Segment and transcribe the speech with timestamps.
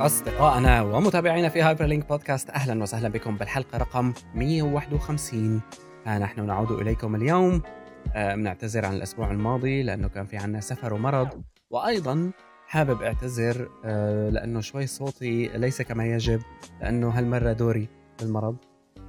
[0.00, 5.60] أصدقائنا ومتابعينا في هايبر لينك بودكاست أهلا وسهلا بكم بالحلقة رقم 151
[6.06, 7.62] ها نحن نعود إليكم اليوم.
[8.14, 11.42] آه، بنعتذر عن الأسبوع الماضي لأنه كان في عنا سفر ومرض.
[11.70, 12.30] وأيضا
[12.66, 16.42] حابب أعتذر آه، لأنه شوي صوتي ليس كما يجب
[16.80, 17.88] لأنه هالمرة دوري
[18.20, 18.56] بالمرض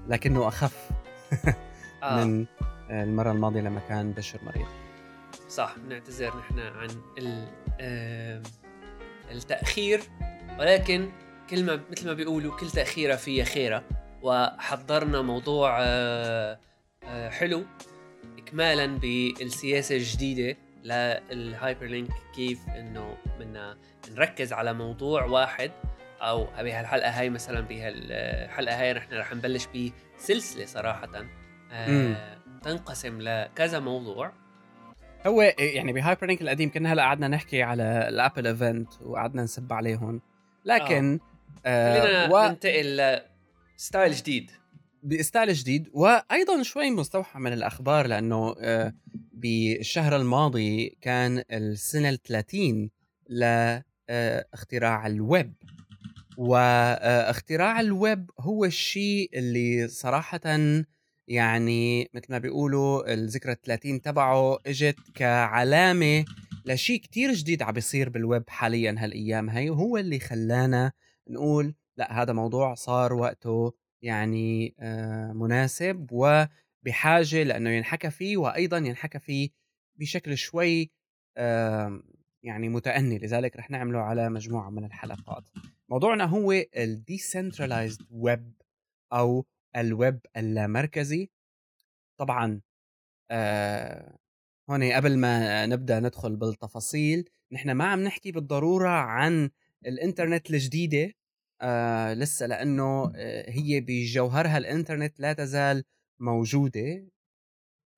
[0.08, 0.89] لكنه أخف
[2.03, 2.23] آه.
[2.23, 2.45] من
[2.89, 4.67] المرة الماضية لما كان بشر مريض.
[5.50, 6.89] صح بنعتذر نحن عن
[9.31, 10.02] التأخير.
[10.60, 11.10] ولكن
[11.50, 13.84] كل ما مثل ما بيقولوا كل تأخيرة فيها خيرة
[14.22, 16.59] وحضرنا موضوع آه،
[17.04, 17.64] آه، حلو.
[18.38, 20.58] إكمالا بالسياسة الجديدة.
[20.84, 23.78] للهايبر لينك كيف إنه بدنا
[24.12, 25.72] نركز على موضوع واحد.
[26.22, 29.68] أو بهالحلقة هاي مثلا بهالحلقة هاي نحن رح نبلش
[30.18, 31.08] بسلسلة صراحة.
[31.08, 31.28] مم.
[31.72, 34.31] آه تنقسم لكذا موضوع.
[35.28, 39.73] هو يعني بهايبر لينك القديم كنا هلأ قعدنا نحكي على ال Apple event وقعدنا نسب
[39.73, 40.22] عليهم.
[40.66, 41.20] لكن
[41.66, 42.50] آه خلينا و...
[42.50, 43.20] ننتقل
[43.78, 44.52] ل style جديد.
[45.03, 48.94] ب style جديد وأيضا شوي مستوحى من الأخبار لأنه آه،
[49.34, 52.90] بالشهر الماضي كان السنة ال 30
[53.30, 55.53] لاختراع الويب.
[56.38, 60.42] واختراع الويب هو الشيء اللي صراحة
[61.28, 66.25] يعني مثل ما بيقولوا الذكرى 30 تبعه إجت كعلامة
[66.66, 69.50] لشيء كتير جديد عم بيصير بالويب حاليا هالأيام.
[69.50, 70.92] هي وهو اللي خلانا
[71.30, 79.20] نقول لا هذا موضوع صار وقته يعني آه، مناسب وبحاجة لأنه ينحكى فيه وأيضا ينحكى
[79.20, 79.50] فيه
[80.00, 80.92] بشكل شوي
[82.44, 83.18] يعني متأني.
[83.18, 85.44] لذلك رح نعمله على مجموعة من الحلقات.
[85.90, 87.03] موضوعنا هو ال
[88.12, 88.66] Web
[89.14, 91.30] أو الويب اللامركزي
[92.20, 92.62] طبعا
[93.31, 94.18] آه
[94.70, 99.50] هون قبل ما نبدأ ندخل بالتفاصيل نحن ما عم نحكي بالضرورة عن
[99.88, 101.13] الإنترنت الجديدة
[101.62, 105.84] آه لسه لأنه آه هي بجوهرها الإنترنت لا تزال
[106.19, 107.08] موجودة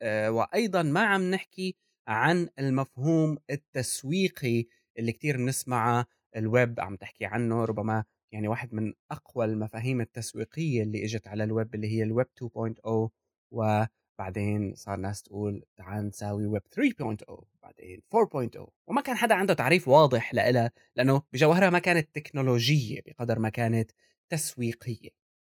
[0.01, 1.75] آه وأيضا ما عم نحكي
[2.07, 4.65] عن المفهوم التسويقي
[4.99, 6.05] اللي كتير بنسمعه
[6.35, 11.75] الويب عم تحكي عنه ربما يعني واحد من أقوى المفاهيم التسويقية اللي إجت على الويب
[11.75, 19.01] اللي هي الويب 2.0 وبعدين صار ناس تقول تعال نساوي ويب 3.0 بعدين 4.0 وما
[19.01, 23.91] كان حدا عنده تعريف واضح لها لأنه بجوهرها ما كانت تكنولوجية بقدر ما كانت
[24.29, 25.09] تسويقية.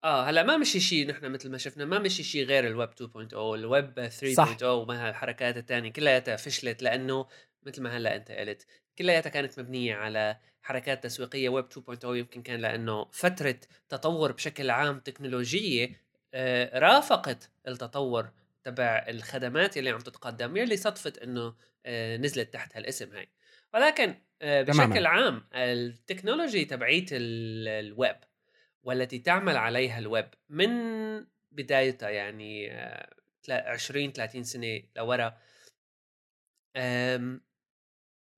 [0.03, 3.33] آه هلأ ما مشي شيء نحن مثل ما شفنا ما مشي شيء غير الويب 2.0
[3.33, 7.27] الويب 3.0 وما هالحركات الثانية كلياتها فشلت لأنه
[7.63, 8.65] مثل ما هلأ أنت قلت
[8.97, 13.59] كلياتها كانت مبنية على حركات تسويقية ويب 2.0 يمكن كان لأنه فترة
[13.89, 16.03] تطور بشكل عام تكنولوجية
[16.33, 18.29] آه، رافقت التطور
[18.63, 23.29] تبع الخدمات اللي عم تتقدم يلي صدفت إنه آه، نزلت تحت هالاسم هاي
[23.73, 24.85] ولكن آه، تماماً.
[24.93, 28.15] بشكل عام ال technology تبعيت ال- الويب
[28.83, 30.69] والتي تعمل عليها الويب من
[31.51, 35.37] بدايتها يعني آه، تلا- 20 30 سنة لورا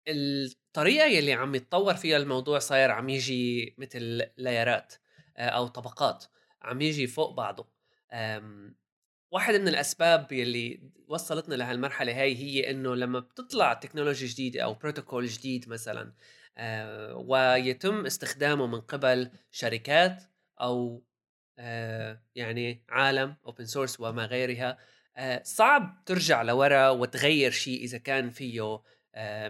[0.08, 4.94] الطريقة يلي عم يتطور فيها الموضوع صاير عم يجي مثل لايرات
[5.38, 6.26] آه، أو طبقات
[6.62, 7.68] عم يجي فوق بعضه
[9.36, 15.26] واحد من الأسباب يلي وصلتنا لهالمرحله هاي هي إنه لما بتطلع تكنولوجيا جديده أو بروتوكول
[15.26, 16.14] جديد مثلا
[16.58, 20.24] آه، ويتم استخدامه من قبل شركات
[20.62, 21.04] أو
[21.60, 24.78] آه، يعني عالم open source وما غيرها
[25.18, 28.82] آه، صعب ترجع لورا وتغير شيء إذا كان فيه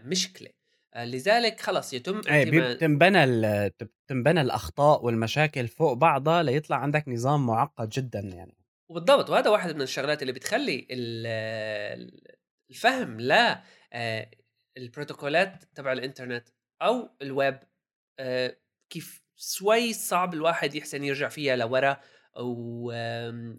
[0.05, 0.49] مشكلة.
[0.97, 3.71] لذلك خلص يتم اعتماد بتنبنى ال-
[4.05, 8.64] بتنبنى الأخطاء والمشاكل فوق بعضها ليطلع عندك نظام معقد جدا يعني.
[8.89, 12.21] وبالضبط وهذا واحد من الشغلات اللي بتخلي ال-
[12.69, 13.63] الفهم لا
[13.93, 14.31] آه،
[14.77, 16.49] البروتوكولات تبع الإنترنت
[16.81, 17.59] أو الويب
[18.19, 18.57] آه،
[18.89, 22.01] كيف شوي صعب الواحد يحسن يرجع فيها لورا
[22.37, 22.91] أو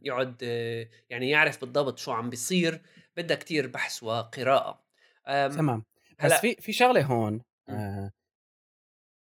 [0.02, 2.82] يقعد آه، يعني يعرف بالضبط شو عم بيصير
[3.16, 4.86] بدها كتير بحث وقراءة.
[5.28, 5.84] آم، تمام.
[6.24, 8.10] بس في في شغلة هون آه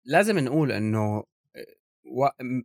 [0.04, 1.24] لازم نقول إنه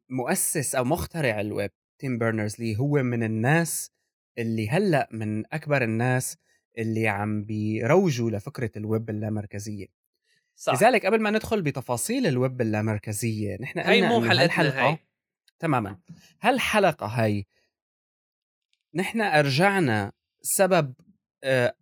[0.10, 3.92] مؤسس أو مخترع الويب تيم بيرنرز لي هو من الناس
[4.38, 6.38] اللي هلأ من أكبر الناس
[6.78, 9.88] اللي عم بيروجوا لفكرة الويب اللامركزية.
[10.56, 10.74] صح.
[10.74, 14.98] لذلك قبل ما ندخل بتفاصيل الويب اللامركزية نحن هاي مو حلقتنا هالحلقة هاي
[15.60, 16.00] تماما.
[16.42, 17.46] هالحلقة هاي
[18.94, 20.12] نحن أرجعنا
[20.42, 20.94] سبب
[21.44, 21.76] آه،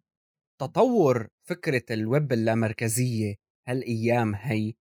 [0.60, 3.36] تطور فكرة الويب اللامركزية
[3.68, 4.74] هالأيام هي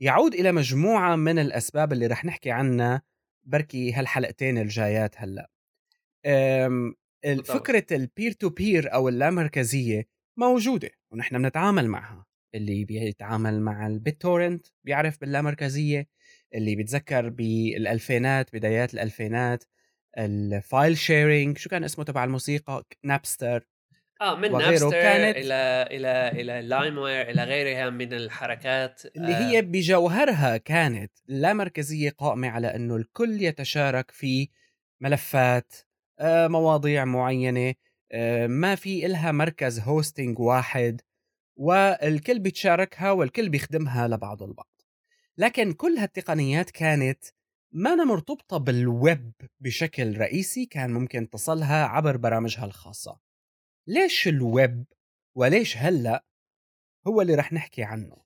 [0.00, 3.02] يعود إلى مجموعة من الأسباب اللي رح نحكي عنها
[3.48, 5.14] بركي هالحلقتين الجايات
[7.24, 7.50] بالضبط.
[7.50, 12.26] فكرة ال peer-to-peer أو اللامركزية موجودة ونحن بنتعامل معها.
[12.54, 16.08] اللي بيتعامل مع ال BitTorrent بيعرف باللامركزية
[16.54, 19.64] اللي بيتذكر بالألفينات بدايات الألفينات
[20.18, 23.68] ال file sharing شو كان اسمه تبع الموسيقى؟ نابستر
[24.20, 29.48] آه من Napster كانت إلى إلى إلى LimeWire إلى غيرها من الحركات اللي آه.
[29.48, 34.48] هي بجوهرها كانت لا مركزية قائمة على إنه الكل يتشارك في
[35.00, 35.72] ملفات
[36.18, 37.74] آه مواضيع معينة
[38.12, 41.00] آه ما في إلها مركز hosting واحد
[41.56, 44.80] والكل بيتشاركها والكل بيخدمها لبعض البعض.
[45.38, 47.24] لكن كل هالتقنيات كانت
[47.72, 53.27] ما مرتبطة بالويب بشكل رئيسي كان ممكن تصلها عبر برامجها الخاصة.
[53.88, 54.84] ليش الويب
[55.34, 56.24] وليش هلأ
[57.06, 58.16] هو اللي رح نحكي عنه؟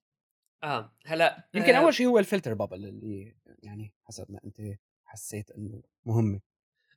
[0.63, 1.79] آه هلأ يمكن آه.
[1.79, 4.61] أول شيء هو ال filter bubble اللي يعني حسب ما أنت
[5.05, 6.41] حسيت إنه مهمة.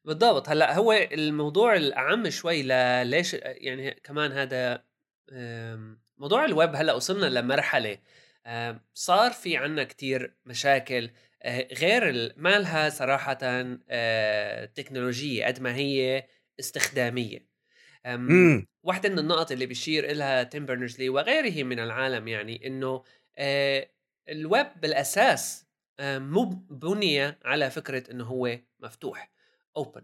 [0.06, 2.64] بالضبط هلأ هو الموضوع الأعم شوي
[3.04, 4.84] ليش يعني كمان هذا
[6.18, 7.98] موضوع الويب هلأ وصلنا لمرحلة
[8.94, 11.10] صار في عنا كتير مشاكل
[11.44, 13.38] آه، غير ما لها صراحة
[13.90, 16.28] آه، تكنولوجية قد ما هي
[16.60, 17.38] استخدامية.
[17.38, 17.55] إمم.
[18.84, 23.04] واحدة من النقط اللي بيشير إلها تيم بيرنرز لي وغيره من العالم يعني إنه
[23.38, 23.90] آه،
[24.30, 25.66] الويب بالأساس
[26.02, 29.32] مو بني على فكرة إنه هو مفتوح
[29.78, 30.02] open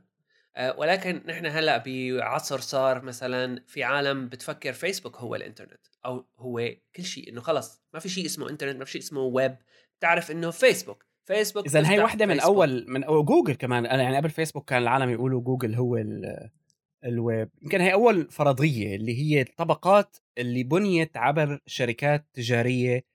[0.77, 7.03] ولكن نحن هلأ بعصر صار مثلا في عالم بتفكر فيسبوك هو الإنترنت أو هو كل
[7.03, 9.56] شيء إنه خلص ما في شيء اسمه إنترنت ما في شيء اسمه ويب
[10.00, 14.18] بتعرف إنه فيسبوك فيسبوك اذا هي واحدة من أول من أول جوجل كمان أنا يعني
[14.18, 15.98] قبل فيسبوك كان العالم يقولوا جوجل هو
[17.06, 17.50] الويب.
[17.62, 23.06] يمكن هي أول فرضية اللي هي الطبقات اللي بنيت عبر شركات تجارية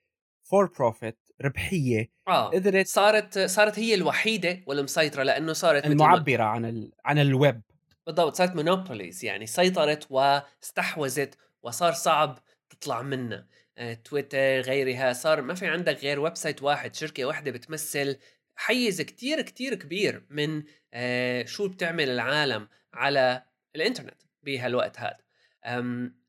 [0.43, 2.11] for profit ربحية.
[2.29, 6.93] آه قدرت صارت صارت هي الوحيدة والمسيطرة لأنه صارت المعبرة عن ال...
[7.05, 7.63] عن الويب.
[8.07, 12.39] بالضبط صارت monopolies يعني سيطرت واستحوذت وصار صعب
[12.71, 13.47] تطلع منها.
[13.79, 18.19] آه، تويتر غيرها صار ما في عندك غير website واحد شركة واحدة بتمثل
[18.57, 20.63] حيز كتير كتير كبير من
[20.95, 23.43] آه، شو بتعمل العالم على
[23.77, 25.19] الإنترنت بهالوقت هذا.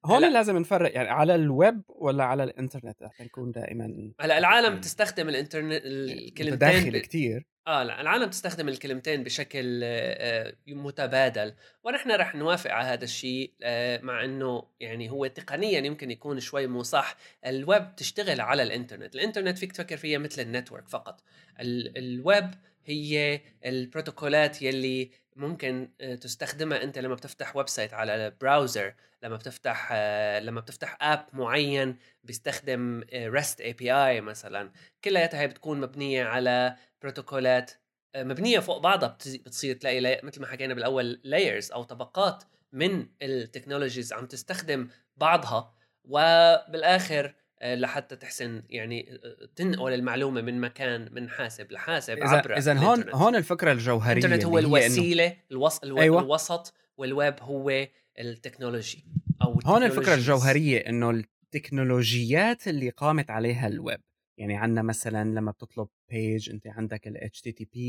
[0.05, 4.67] هون هلأ لازم نفرق يعني على الويب ولا على الإنترنت؟ رح نكون دائما هلأ العالم
[4.67, 11.53] يعني تستخدم الإنترنت الكلمتين داخل كثير آه لا العالم تستخدم الكلمتين بشكل آه متبادل.
[11.83, 16.67] ونحن رح نوافق على هذا الشيء آه مع إنه يعني هو تقنيا يمكن يكون شوي
[16.67, 17.15] مو صح.
[17.45, 19.15] الويب تشتغل على الإنترنت.
[19.15, 21.23] الإنترنت فيك تفكر فيها مثل ال network فقط.
[21.59, 22.51] الويب
[22.87, 29.89] هي البروتوكولات يلي ممكن آه، تستخدمها انت لما بتفتح website على ال browser لما بتفتح
[29.91, 34.71] آه، لما بتفتح app معين بيستخدم REST API مثلا.
[35.03, 37.71] كلياتها هي بتكون مبنية على بروتوكولات
[38.15, 39.17] آه، مبنية فوق بعضها.
[39.25, 45.73] بتصير تلاقي مثل ما حكينا بالأول layers أو طبقات من ال technologies عم تستخدم بعضها.
[46.03, 47.33] وبالآخر
[47.63, 53.35] لحتى تحسن يعني آه، تنقل المعلومة من مكان من حاسب لحاسب عبر إذا هون هون
[53.35, 55.79] الفكرة الجوهرية الإنترنت هو الوسيلة الوس...
[55.83, 55.99] ألو...
[55.99, 56.21] أيوة.
[56.21, 57.87] الوسط والويب هو
[58.19, 59.05] ال technology
[59.41, 64.01] أو هون الفكرة الجوهرية إنه التكنولوجيات اللي قامت عليها الويب.
[64.37, 67.79] يعني عندنا مثلا لما بتطلب page أنت عندك ال HTTP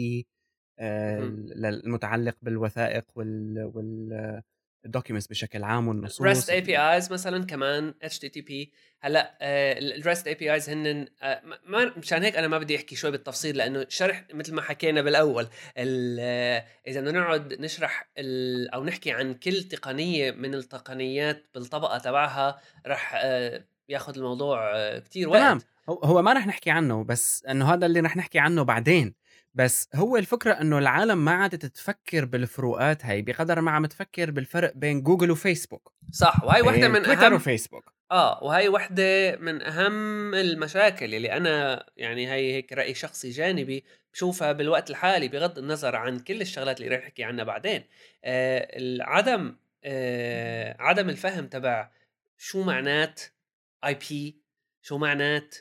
[0.79, 1.19] آه
[1.65, 4.43] المتعلق بالوثائق وال وال
[4.89, 10.27] ال documents بشكل عام والنصوص ريست اي بي ايز مثلا كمان HTTP هلأ ال REST
[10.27, 14.55] APIs هن آه ما مشان هيك أنا ما بدي أحكي شوي بالتفصيل لأنه شرح مثل
[14.55, 18.11] ما حكينا بالأول آه، إذا بدنا نقعد نشرح
[18.75, 25.39] أو نحكي عن كل تقنية من التقنيات بالطبقة تبعها رح آه ياخذ الموضوع كثير وقت.
[25.39, 29.15] تمام هو ما رح نحكي عنه بس إنه هذا اللي رح نحكي عنه بعدين.
[29.59, 34.73] بس هو الفكرة إنه العالم ما عادت تفكر بالفروقات هاي بقدر ما عم تفكر بالفرق
[34.77, 35.93] بين جوجل وفيسبوك.
[36.13, 37.93] صح وهي وحدة من تويتر أهم وفيسبوك.
[38.11, 44.53] آه وهي وحدة من أهم المشاكل اللي أنا يعني هي هيك رأي شخصي جانبي بشوفها
[44.53, 47.85] بالوقت الحالي بغض النظر عن كل الشغلات اللي رح نحكي عنها بعدين.
[48.25, 51.91] آه عدم آه عدم الفهم تبع
[52.39, 53.21] شو معنات
[53.85, 54.43] IP
[54.83, 55.55] شو معنات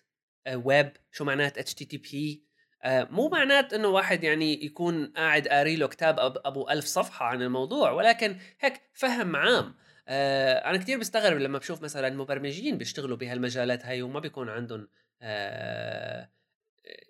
[0.54, 2.47] ويب آه شو معنات HTTP
[2.88, 7.92] مو معنات إنه واحد يعني يكون قاعد قاري له كتاب أبو ألف صفحة عن الموضوع
[7.92, 9.76] ولكن هيك فهم عام.
[10.08, 14.88] آه أنا كثير بستغرب لما بشوف مثلا مبرمجين بيشتغلوا بهالمجالات هاي وما بيكون عندهم
[15.22, 16.30] آه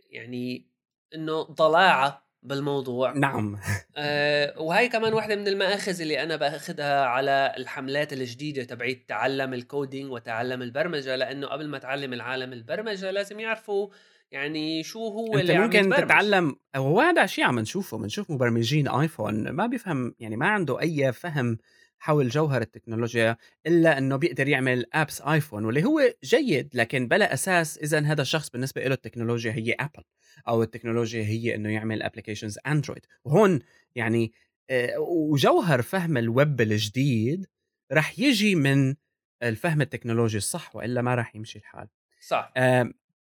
[0.10, 0.68] يعني
[1.16, 3.14] إنه ضلاعة بالموضوع.
[3.14, 3.60] نعم.
[3.98, 10.12] آه وهي كمان واحدة من المآخذ اللي أنا بأخذها على الحملات الجديدة تبعيت تعلم الكودينج
[10.12, 13.90] وتعلم البرمجة لأنه قبل ما تعلم العالم البرمجة لازم يعرفوا
[14.32, 18.88] يعني شو هو أنت اللي ممكن عم تتعلم هو هذا شيء عم نشوفه بنشوف مبرمجين
[18.88, 21.58] آيفون ما بيفهم يعني ما عنده أي فهم
[22.00, 27.78] حول جوهر التكنولوجيا إلا إنه بيقدر يعمل apps آيفون واللي هو جيد لكن بلا أساس
[27.78, 30.04] اذا هذا الشخص بالنسبة له التكنولوجيا هي ابل
[30.48, 33.60] أو التكنولوجيا هي إنه يعمل applications اندرويد وهون
[33.96, 34.32] يعني
[34.70, 37.46] آه، وجوهر فهم الويب الجديد
[37.92, 38.96] رح يجي من
[39.44, 41.88] الفهم التكنولوجي الصح وإلا ما رح يمشي الحال.
[42.22, 42.54] صح.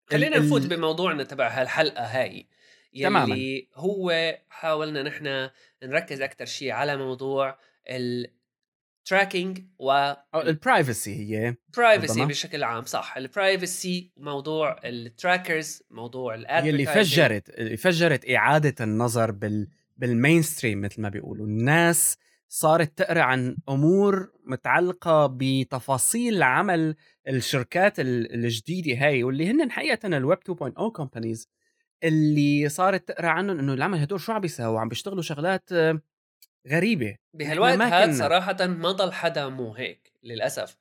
[0.08, 2.48] خلينا نفوت بموضوعنا تبع هالحلقة هاي
[2.94, 3.38] يلي تماما.
[3.76, 5.50] هو حاولنا نحن
[5.84, 7.58] نركز أكثر شيء على موضوع
[7.90, 13.18] ال tracking و ال privacy هي privacy بشكل عام صح.
[13.18, 19.68] ال privacy موضوع ال trackers موضوع اللي فجرت اللي فجرت إعادة النظر بال
[19.98, 21.46] بال mainstream مثل ما بيقولوا.
[21.46, 22.18] الناس
[22.56, 26.96] صارت تقرأ عن أمور متعلقة بتفاصيل عمل
[27.28, 31.50] الشركات الجديدة هاي واللي هن حقيقه الويب 2.0 companies
[32.04, 35.70] اللي صارت تقرأ عنهم إنه العمل هدول شو عم بيساووا؟ عم بيشتغلوا شغلات
[36.68, 37.16] غريبة.
[37.34, 40.78] بهالوقت هذا صراحة ما ضل حدا مو هيك للأسف.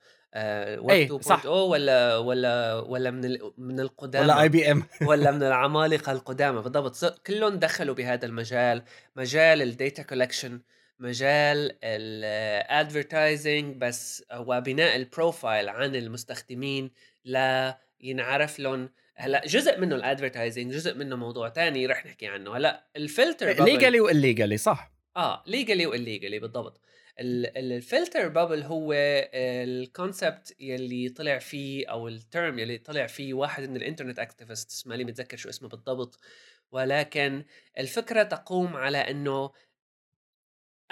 [0.79, 4.25] ويب 2.0 ولا ولا ولا من من القدامى.
[4.25, 7.21] ولا اي بي ام ولا من العمالقة القدامى بالضبط.
[7.27, 8.83] كلهم دخلوا بهذا المجال
[9.17, 10.61] مجال ال data collection
[10.99, 16.91] مجال ال advertising بس وبناء ال profile عن المستخدمين
[17.25, 18.91] لا ينعرف لهم.
[19.17, 22.57] هلأ جزء منه ال advertising جزء منه موضوع تاني رح نحكي عنه.
[22.57, 24.93] هلأ الفلتر ليجالي والليجالي صح.
[25.17, 26.81] آه ليجالي والليجالي بالضبط.
[27.19, 28.93] ال filter bubble هو
[29.35, 34.19] ال concept يلي طلع فيه أو ال term يلي طلع فيه واحد من ال internet
[34.19, 36.19] activists مالي متذكر شو اسمه بالضبط.
[36.73, 37.45] ولكن
[37.79, 39.51] الفكرة تقوم على إنه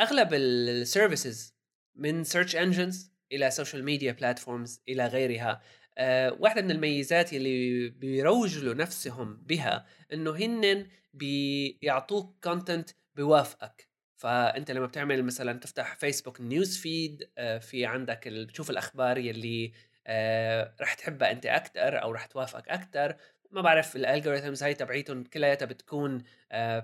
[0.03, 1.57] أغلب ال services
[1.95, 5.63] من search engines إلى social media platforms إلى غيرها.
[5.99, 14.87] أه واحدة من الميزات اللي بيروجوا نفسهم بها إنه هن بيعطوك content بيوافقك فأنت لما
[14.87, 19.73] بتعمل مثلا تفتح فيسبوك news feed أه في عندك بتشوف الأخبار يلي
[20.07, 23.17] أه رح تحبها أنت أكثر أو رح توافقك أكثر
[23.53, 26.23] ما بعرف ال algorithms هاي تبعيتهم كلياتها بتكون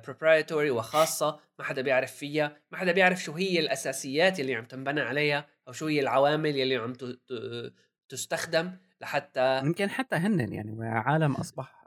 [0.05, 4.65] proprietary آه، وخاصة ما حدا بيعرف فيها ما حدا بيعرف شو هي الأساسيات اللي عم
[4.65, 6.93] تنبنى عليها أو شو هي العوامل اللي عم
[8.09, 11.78] تستخدم لحتى يمكن حتى هن يعني عالم أصبح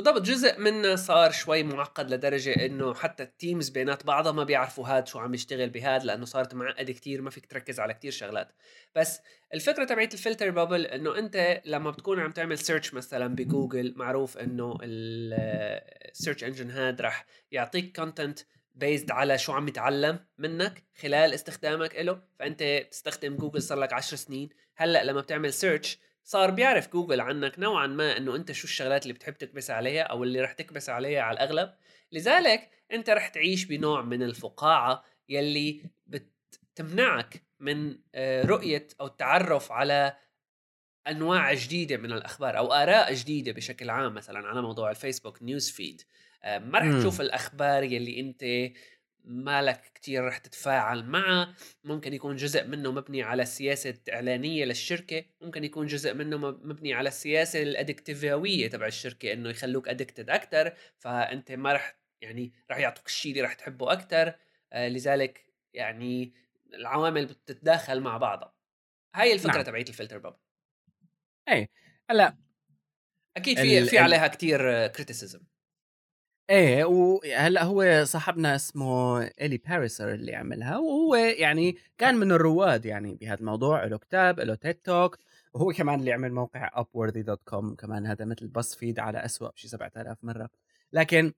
[0.00, 4.86] بالضبط جزء منه صار شوي معقد لدرجة إنه حتى ال teams بينات بعضها ما بيعرفوا
[4.88, 8.52] هاد شو عم يشتغل بهاد لأنه صارت معقده كتير ما فيك تركز على كتير شغلات.
[8.96, 9.20] بس
[9.54, 14.38] الفكرة تبعت ال filter bubble إنه أنت لما بتكون عم تعمل search مثلا بجوجل معروف
[14.38, 18.38] إنه ال search engine هاد رح يعطيك content
[18.74, 24.16] based على شو عم يتعلم منك خلال استخدامك له فأنت بتستخدم جوجل صار لك 10
[24.16, 24.48] سنين.
[24.76, 29.14] هلأ لما بتعمل search صار بيعرف جوجل عنك نوعا ما إنه أنت شو الشغلات اللي
[29.14, 31.74] بتحب تكبس عليها أو اللي رح تكبس عليها على الأغلب.
[32.12, 40.16] لذلك أنت رح تعيش بنوع من الفقاعة يلي بتمنعك من آه، رؤية أو التعرف على
[41.08, 46.02] أنواع جديدة من الأخبار أو آراء جديدة بشكل عام مثلا على موضوع الفيسبوك news feed.
[46.44, 48.72] ما رح تشوف الأخبار يلي أنت
[49.24, 51.54] مالك كتير رح تتفاعل معه.
[51.84, 57.08] ممكن يكون جزء منه مبني على السياسة إعلانية للشركة ممكن يكون جزء منه مبني على
[57.08, 60.72] السياسة ال addictive ية تبع الشركة إنه يخلوك addicted أكتر.
[60.98, 64.32] فأنت ما رح يعني رح يعطوك الشيء اللي رح تحبه أكتر.
[64.72, 66.32] آه لذلك يعني
[66.74, 68.54] العوامل بتتداخل مع بعضها.
[69.14, 69.62] هاي الفكرة نعم.
[69.62, 70.36] تبعت ال filter bubble
[71.48, 71.68] إيه
[72.10, 72.36] هلأ
[73.36, 75.40] أكيد في في عليها كتير criticism
[76.50, 83.14] إيه وهلا هو صاحبنا اسمه إيلي باريسر اللي عملها وهو يعني كان من الرواد يعني
[83.14, 85.18] بهذا الموضوع له كتاب له TED Talk
[85.54, 90.48] وهو كمان اللي عمل موقع upworthy.com كمان هذا مثل BuzzFeed على أسوأ بشي 7000 مرة.
[90.92, 91.32] لكن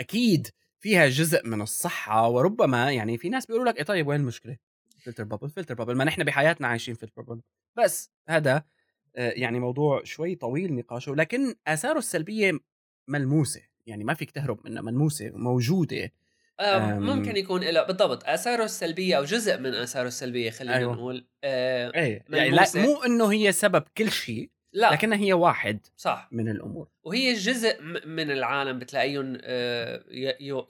[0.00, 0.48] أكيد
[0.80, 4.56] فيها جزء من الصحة وربما يعني في ناس بيقولوا لك إيه طيب وين المشكلة؟
[5.04, 7.42] filter bubble filter bubble ما نحن بحياتنا عايشين filter bubble
[7.76, 8.64] بس هذا
[9.16, 12.58] آه، يعني موضوع شوي طويل نقاشه لكن آثاره السلبية
[13.08, 13.69] ملموسة.
[13.86, 16.12] يعني ما فيك تهرب منها ملموسة موجودة.
[16.80, 20.94] ممكن يكون له بالضبط آثاره السلبية أو جزء من آثاره السلبية خلينا أيوة.
[20.94, 24.92] نقول آه إيه يعني لا مو إنه هي سبب كل شيء لا.
[24.92, 26.28] لكنها هي واحد صح.
[26.32, 26.88] من الأمور.
[27.02, 30.04] وهي جزء من العالم بتلاقيهم آه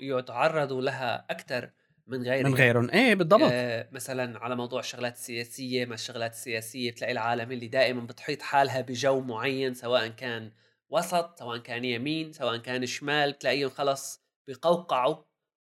[0.01, 1.71] يتعرضوا لها أكثر
[2.07, 2.51] من غيرهم.
[2.51, 2.91] من غيرهم.
[2.91, 3.51] إيه بالضبط.
[3.53, 8.81] آه مثلا على موضوع الشغلات السياسية ما الشغلات السياسية بتلاقي العالم اللي دائما بتحيط حالها
[8.81, 10.51] بجو معين سواء كان
[10.91, 15.17] وسط سواء كان يمين سواء كان شمال بتلاقيهم خلص بقوقعوا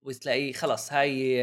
[0.02, 1.40] وتلاقيه خلص هاي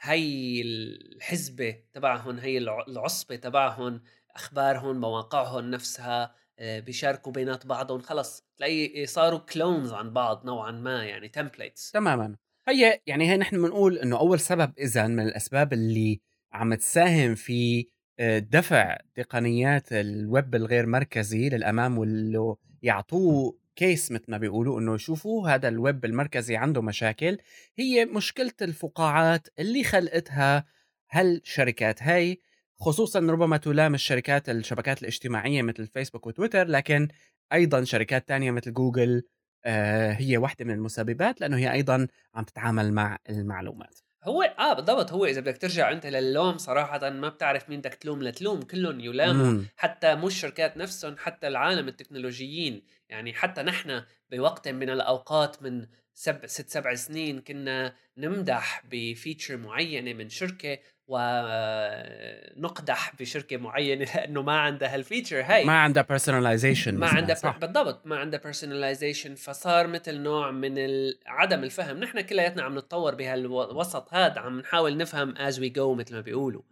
[0.00, 4.02] هاي الحزبة تبعهم هي العصبة تبعهم
[4.36, 11.04] أخبارهم مواقعهم نفسها آه، بيشاركوا بينات بعضهم خلص تلاقي صاروا clones عن بعض نوعا ما
[11.04, 12.36] يعني templates تماما.
[12.68, 16.20] هي يعني هي نحن بنقول إنه أول سبب اذا من الأسباب اللي
[16.52, 17.88] عم تساهم في
[18.18, 25.48] آه، دفع تقنيات الويب الغير مركزي للأمام واللي يعطوه case مثل ما بيقولوا إنه شوفوا
[25.48, 27.38] هذا الويب المركزي عنده مشاكل.
[27.78, 30.64] هي مشكلة الفقاعات اللي خلقتها
[31.10, 32.02] هالشركات.
[32.02, 32.40] هاي
[32.80, 37.08] خصوصا ربما تلام الشركات الشبكات الاجتماعية مثل فيسبوك وتويتر لكن
[37.52, 39.22] أيضا شركات تانية مثل جوجل
[39.64, 44.05] آه، هي واحدة من المسببات لأنه هي أيضا عم تتعامل مع المعلومات.
[44.26, 45.12] هو آه بالضبط.
[45.12, 48.62] هو إذا بدك ترجع أنت للوم صراحة ما بتعرف مين بدك تلوم لتلوم.
[48.62, 49.46] كلهم يلاموا.
[49.46, 49.66] مم.
[49.76, 52.82] حتى مو الشركات نفسهم حتى العالم التكنولوجيين.
[53.08, 59.56] يعني حتى نحن بوقت من الأوقات من سبع ست سبع سنين كنا نمدح ب feature
[59.56, 60.78] معينة من شركة
[62.56, 65.64] ونقدح بشركة معينة لأنه ما عندها هال feature هاي.
[65.64, 67.58] ما عندها personalization ما عندها صح.
[67.58, 69.34] بالضبط ما عندها personalization.
[69.36, 70.74] فصار مثل نوع من
[71.26, 71.96] عدم الفهم.
[71.96, 76.62] نحن كلياتنا عم نتطور بهالوسط هذا عم نحاول نفهم as we go مثل ما بيقولوا.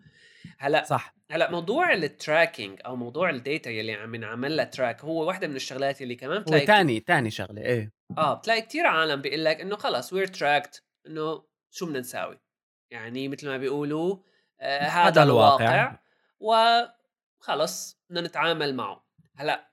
[0.59, 1.15] هلا صح.
[1.31, 5.47] هلا موضوع ال tracking أو موضوع ال data يلي عم نعمل لها track هو واحدة
[5.47, 7.93] من الشغلات اللي كمان هو بتلاقي تاني تاني شغلة إيه.
[8.19, 12.44] آه بتلاقي كثير عالم بيقول لك إنه خلص we're tracked إنه شو بدنا نساوي؟
[12.95, 14.17] يعني مثل ما بيقولوا
[14.61, 15.99] آه هذا هذا الواقع.
[16.41, 19.07] وخلص بدنا نتعامل معه.
[19.37, 19.71] هلا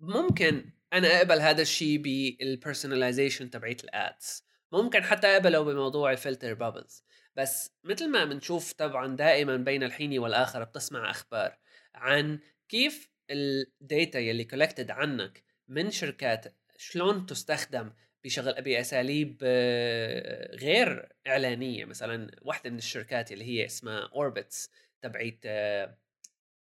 [0.00, 4.44] ممكن أنا أقبل هذا الشيء بال personalization تبعيت ال ads.
[4.72, 7.04] ممكن حتى أقبله بموضوع ال filter bubbles
[7.36, 11.58] بس مثل ما بنشوف طبعا دائما بين الحين والآخر بتسمع أخبار
[11.94, 17.92] عن كيف ال data يلي collected عنك من شركات شلون تستخدم
[18.24, 21.84] بشغل باساليب آه، غير إعلانية.
[21.84, 24.70] مثلا واحدة من الشركات اللي هي اسمها Orbitz
[25.02, 25.46] تبعيت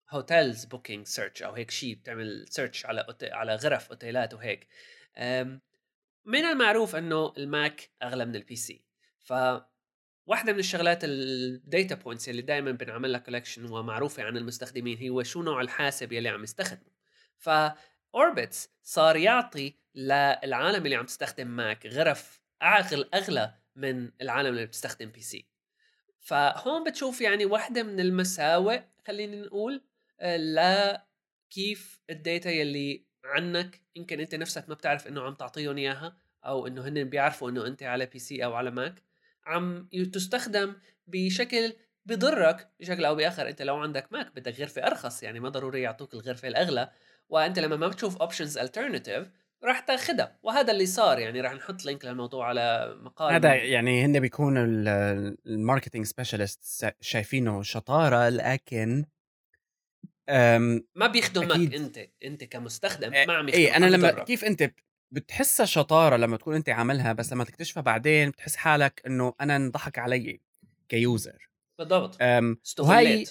[0.10, 4.68] hotels booking search أو هيك شيء بتعمل search على على غرف أوتيلات وهيك.
[6.26, 8.82] من المعروف إنه ال Mac أغلى من ال PC
[9.20, 9.34] ف
[10.26, 15.24] واحدة من الشغلات ال data points اللي دائما بنعمل لها collection ومعروفة عن المستخدمين هو
[15.24, 16.94] شو نوع الحاسب يلي عم يستخدمه.
[17.38, 17.50] ف
[18.16, 25.12] Orbitz صار يعطي للعالم اللي عم تستخدم Mac غرف اغلى أغلى من العالم اللي بتستخدم
[25.12, 25.48] PC
[26.20, 29.84] فهون بتشوف يعني واحدة من المساوئ خلينا نقول
[30.20, 31.08] آه، لا
[31.50, 36.68] كيف ال data يلي عنك يمكن أنت نفسك ما بتعرف إنه عم تعطيهم إياها أو
[36.68, 39.04] إنه هن بيعرفوا إنه أنت على PC أو على Mac
[39.46, 40.76] عم تستخدم
[41.08, 41.74] بشكل
[42.06, 43.50] بضرك بشكل أو بآخر.
[43.50, 46.92] أنت لو عندك Mac بدك غرفة أرخص يعني ما ضروري يعطوك الغرفة الأغلى.
[47.34, 49.28] وأنت لما ما بتشوف options alternative
[49.64, 54.20] راح تاخدها وهذا اللي صار يعني راح نحط link للموضوع على مقال هذا يعني هن
[54.20, 54.66] بيكونوا
[55.46, 59.06] ال marketing specialist شايفينه شطارة لكن
[60.96, 61.74] ما بيخدمك أكيد.
[61.74, 64.24] أنت أنت كمستخدم إيه- ما عم يخدمك إيه أنا لما بضرك.
[64.24, 64.72] كيف أنت
[65.12, 70.00] بتحسها شطارة لما تكون أنت عاملها بس لما تكتشفها بعدين بتحس حالك إنه أنا انضحك
[70.00, 70.40] علي
[70.90, 72.18] ك user بالضبط
[72.80, 73.26] وهي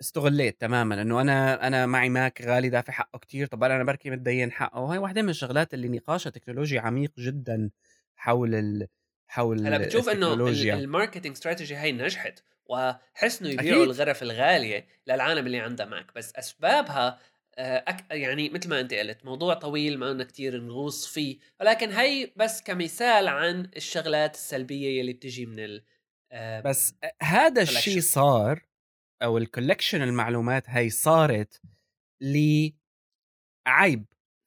[0.00, 4.52] استغليت تماما إنه أنا أنا معي Mac غالي دافع حقه كتير طب أنا بركي متدين
[4.52, 7.70] حقه وهي واحدة من الشغلات اللي نقاشها technology عميق جدا
[8.16, 8.88] حول ال...
[9.26, 10.32] حول هلأ بتشوف إنه
[10.74, 13.90] ال marketing strategy هاي نجحت وحسنوا يبيعوا أكيد.
[13.90, 17.18] الغرف الغالية للعالم اللي عنده Mac بس أسبابها
[17.58, 18.04] آه، أك...
[18.10, 22.62] يعني مثل ما أنت قلت موضوع طويل ما بدنا كثير نغوص فيه ولكن هي بس
[22.62, 25.84] كمثال عن الشغلات السلبية يلي بتجي من ال
[26.32, 28.00] آه، بس هذا الشيء.
[28.00, 28.62] صار
[29.22, 31.60] أو الكولكشن المعلومات هاي صارت
[32.20, 32.74] لعيب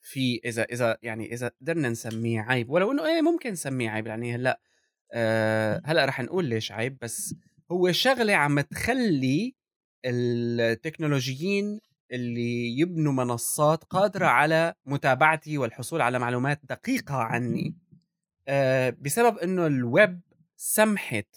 [0.01, 4.35] في إذا إذا يعني إذا قدرنا نسميه عيب ولو إنه إيه ممكن نسميه عيب يعني
[4.35, 4.61] هلأ
[5.13, 7.35] آه هلأ رح نقول ليش عيب بس
[7.71, 9.55] هو شغلة عم تخلي
[10.05, 11.79] التكنولوجيين
[12.11, 17.77] اللي يبنوا منصات قادرة على متابعتي والحصول على معلومات دقيقة عني
[18.47, 20.21] آه بسبب إنه الويب
[20.55, 21.27] سمحت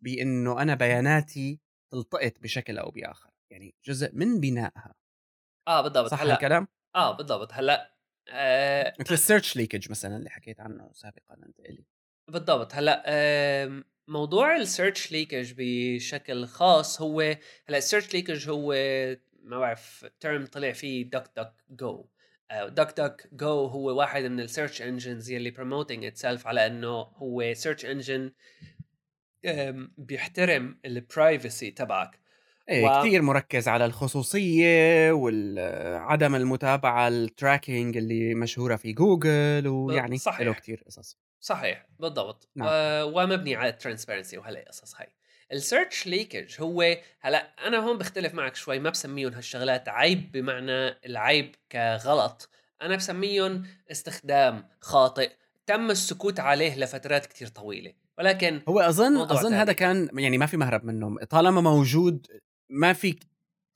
[0.00, 1.60] بإنه أنا بياناتي
[1.92, 4.94] تلتقط بشكل أو بآخر يعني جزء من بنائها.
[5.68, 6.10] آه بالضبط.
[6.10, 7.52] صح هلأ الكلام؟ آه بالضبط.
[7.52, 7.96] هلأ
[8.28, 11.84] آه مثل ال search leakage مثلا اللي حكيت عنه سابقا أنت إلي.
[12.30, 12.74] بالضبط.
[12.74, 13.04] هلأ
[13.64, 17.20] آم، موضوع ال search leakage بشكل خاص هو
[17.68, 18.72] هلأ ال search leakage هو
[19.42, 22.06] ما بعرف term طلع فيه دك دك جو
[22.66, 27.54] دك دك جو هو واحد من ال search engines يلي promoting itself على إنه هو
[27.54, 28.32] search engine
[29.98, 32.20] بيحترم ال privacy تبعك
[32.68, 33.00] إيه و-.
[33.00, 40.40] كثير مركز على الخصوصية وعدم المتابعة ال tracking اللي مشهورة في جوجل ويعني صحيح.
[40.40, 42.68] له كثير قصص صحيح بالضبط نعم.
[42.68, 42.72] و...
[43.20, 45.06] ومبني على ال transparency وهالقصص هاي
[45.52, 50.88] ال search leakage هو هلا أنا هون بختلف معك شوي ما بسميهم هالشغلات عيب بمعنى
[51.06, 52.50] العيب كغلط
[52.82, 55.30] أنا بسميهم استخدام خاطئ
[55.66, 59.72] تم السكوت عليه لفترات كتير طويلة ولكن هو اظن أظن هذا.
[59.72, 62.26] كان يعني ما في مهرب منه طالما موجود
[62.70, 63.24] ما فيك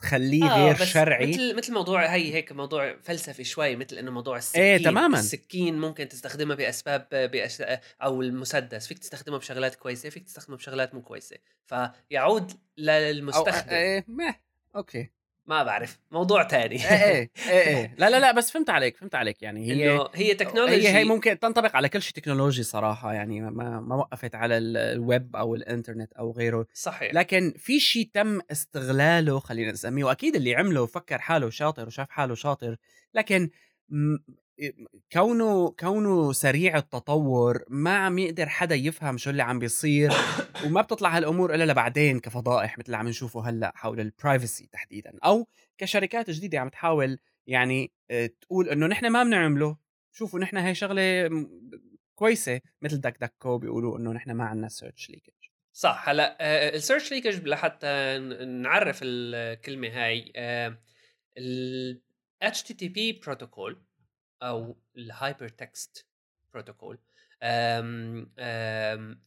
[0.02, 1.26] تخليه آه غير بس شرعي.
[1.30, 4.62] مثل مثل موضوع هي هيك موضوع فلسفي شوي مثل إنه موضوع السكين.
[4.62, 5.18] إيه، تماماً.
[5.18, 7.62] السكين ممكن تستخدمها بأسباب بأش...
[8.02, 8.86] أو المسدس.
[8.86, 11.36] فيك تستخدمه بشغلات كويسة فيك تستخدمه بشغلات مو كويسة.
[11.66, 13.70] فيعود أو للمستخدم.
[13.70, 14.34] إيه مه
[14.76, 15.10] okay.
[15.50, 16.74] ما بعرف موضوع تاني.
[16.74, 17.94] إيه إيه إيه إيه.
[17.98, 19.42] لا لا لا بس فهمت عليك فهمت عليك.
[19.42, 23.80] يعني هي هي technology هي هي ممكن تنطبق على كل شيء technology صراحة يعني ما
[23.80, 26.66] ما وقفت على ال- الويب أو الإنترنت أو غيره.
[26.74, 27.14] صحيح.
[27.14, 32.34] لكن في شيء تم استغلاله خلينا نسميه وأكيد اللي عمله فكر حاله شاطر وشاف حاله
[32.34, 32.76] شاطر
[33.14, 33.50] لكن
[35.12, 40.12] كونه كونه سريع التطور ما عم يقدر حدا يفهم شو اللي عم بيصير
[40.64, 45.12] وما بتطلع هالأمور إلا لبعدين كفضائح مثل اللي عم نشوفه هلأ حول ال privacy تحديدا
[45.24, 45.46] أو
[45.78, 49.76] كشركات جديدة عم تحاول يعني آه، تقول إنه نحن ما بنعمله
[50.12, 51.30] شوفوا نحن هي شغلة
[52.14, 55.32] كويسة مثل DuckDuckGo بيقولوا إنه نحن ما عندنا search leakage
[55.72, 56.36] صح هلأ
[56.74, 60.78] ال search leakage لحتى نعرف الكلمة هاي آه،
[61.38, 62.00] ال
[62.44, 63.82] HTTP protocol
[64.42, 66.06] أو ال hypertext
[66.52, 66.98] protocol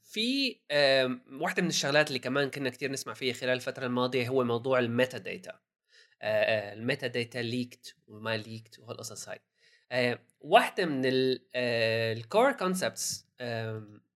[0.04, 4.44] في آم، واحدة من الشغلات اللي كمان كنا كتير نسمع فيها خلال الفترة الماضية هو
[4.44, 5.60] موضوع ال metadata
[6.24, 9.40] ال metadata leaked وما leaked وهالقصص هاي.
[9.92, 13.28] آه، واحدة من ال core concepts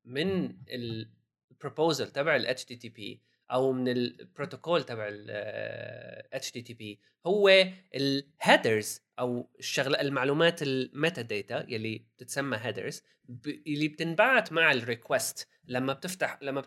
[0.05, 6.83] من ال proposal تبع ال HTTP أو من البروتوكول تبع ال HTTP
[7.25, 13.03] هو ال headers أو الشغله المعلومات ال metadata يلي بتتسمى headers
[13.45, 16.63] اللي بتنبعت مع ال request لما بتفتح لما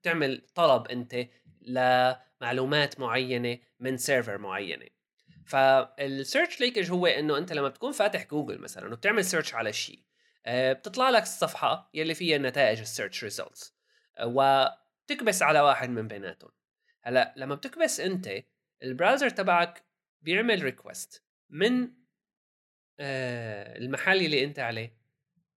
[0.00, 1.28] بتعمل طلب أنت
[1.60, 4.86] لمعلومات معينة من server معينة.
[5.46, 10.00] فال search leakage هو إنه أنت لما بتكون فاتح جوجل مثلا وبتعمل search على شيء
[10.46, 13.74] آه، بتطلع لك الصفحة يلي فيها نتائج ال search results
[15.10, 16.50] وبتكبس على واحد من بيناتهم.
[17.02, 18.28] هلأ لما بتكبس أنت
[18.82, 19.84] ال browser تبعك
[20.22, 21.92] بيعمل request من
[23.00, 24.96] آه، المحل اللي أنت عليه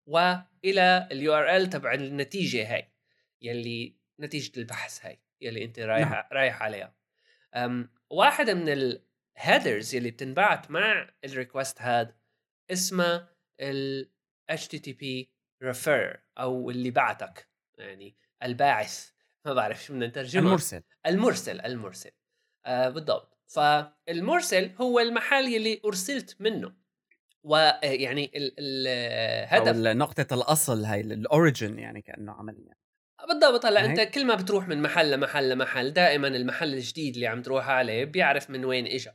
[0.05, 2.91] وإلى ال URL تبع النتيجة هاي
[3.41, 6.23] يلي نتيجة البحث هاي يلي أنت رايح نعم.
[6.31, 6.95] رايح عليها.
[7.55, 12.15] أم واحدة من ال headers يلي بتنبعت مع ال request هاد
[12.71, 14.11] اسمها ال
[14.51, 15.25] HTTP
[15.63, 19.18] refer أو اللي بعتك يعني الباعث.
[19.45, 20.81] ما بعرف شو بدنا نترجمها المرسل.
[21.05, 22.11] المرسل المرسل.
[22.65, 23.37] آه بالضبط.
[23.47, 26.73] فالمرسل هو المحل يلي أرسلت منه.
[27.43, 32.73] ويعني أو الهدف ال- نقطة الأصل هاي الاوريجن يعني كأنه عمليا
[33.27, 33.65] بالضبط.
[33.65, 37.69] هلأ؟ أنت كل ما بتروح من محل لمحل لمحل دائما المحل الجديد اللي عم تروح
[37.69, 39.11] عليه بيعرف من وين اجى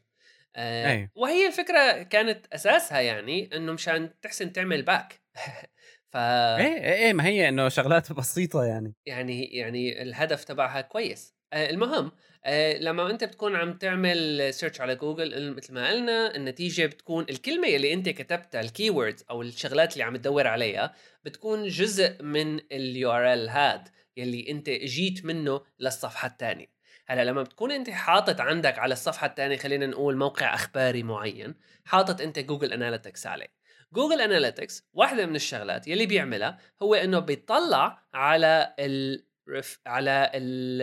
[0.56, 1.10] آه أي.
[1.14, 5.20] وهي الفكرة كانت أساسها يعني إنه مشان تحسن تعمل back
[6.14, 6.16] ف
[6.58, 8.94] إيه إيه إيه ما هي إنه شغلات بسيطة يعني.
[9.06, 11.34] يعني يعني الهدف تبعها كويس.
[11.52, 12.12] آه المهم
[12.44, 17.68] آه لما أنت بتكون عم تعمل search على جوجل مثل ما قلنا النتيجة بتكون الكلمة
[17.68, 23.10] اللي أنت كتبتها ال keywords أو الشغلات اللي عم تدور عليها بتكون جزء من ال
[23.12, 26.66] URL هاد يلي أنت جيت منه للصفحة الثانية
[27.08, 32.20] هلأ لما بتكون أنت حاطط عندك على الصفحة الثانية خلينا نقول موقع أخباري معين حاطط
[32.20, 33.63] أنت Google Analytics عليه.
[33.94, 39.24] Google Analytics واحدة من الشغلات يلي بيعملها هو إنه بيطلع على ال
[39.86, 40.82] على ال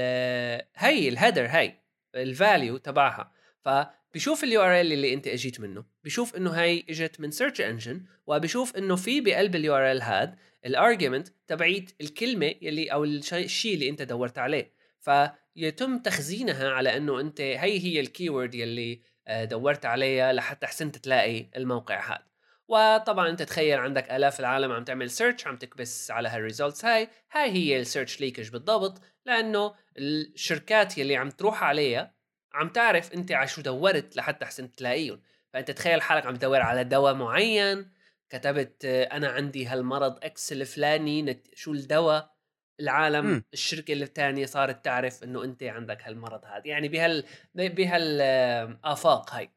[0.75, 1.81] هي ال header هي
[2.15, 3.31] ال value تبعها.
[3.61, 8.77] فبيشوف ال URL اللي أنت إجيت منه بيشوف إنه هي إجت من search engine وبيشوف
[8.77, 13.89] إنه في بقلب ال URL هاد ال argument تبعيت الكلمة يلي أو الشيء الشيء اللي
[13.89, 14.73] أنت دورت عليه.
[14.99, 20.97] فيتم تخزينها على إنه أنت هي هي ال keyword يلي آه، دورت عليها لحتى حسنت
[20.97, 22.30] تلاقي الموقع هذا
[22.71, 27.07] وطبعا أنت تخيل عندك آلاف العالم عم تعمل search عم تكبس على هال results هاي
[27.31, 32.15] هاي هي ال search leakage بالضبط لأنه الشركات يلي عم تروح عليها
[32.53, 35.21] عم تعرف أنت على شو دورت لحتى حسن تلاقيهم.
[35.53, 37.91] فأنت تخيل حالك عم تدور على دواء معين
[38.29, 42.31] كتبت أنا عندي هالمرض إكس الفلاني شو الدواء؟
[42.79, 43.43] العالم مم.
[43.53, 46.61] الشركة الثانية صارت تعرف إنه أنت عندك هالمرض هذا.
[46.65, 47.23] يعني بهال
[47.55, 49.51] بهالافاق هاي.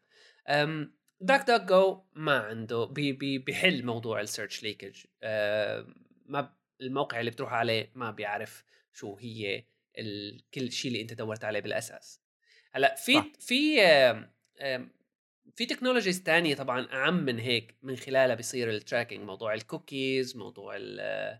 [1.24, 5.04] DuckDuckGo ما عنده بي بي بيحل موضوع ال search leakage
[6.26, 9.64] ما ب- الموقع اللي بتروح عليه ما بيعرف شو هي.
[10.54, 12.20] كل شيء اللي انت دورت عليه بالأساس
[12.72, 13.26] هلأ في صح.
[13.40, 14.90] في آم، آم،
[15.56, 20.74] في technologies تانية طبعا أعم من هيك من خلالها بيصير ال tracking موضوع الكوكيز موضوع
[20.76, 21.38] ال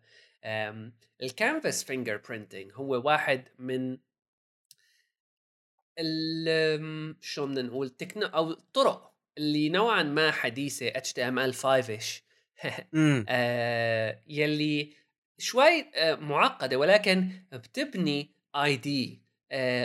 [1.23, 3.99] ال canvas fingerprinting هو واحد من
[5.99, 12.23] ال شو بدنا نقول تكنو أو الطرق اللي نوعا ما حديثة HTML5 ish
[12.95, 14.93] امم آه يلي
[15.39, 19.23] شوي آه، معقدة ولكن بتبني ID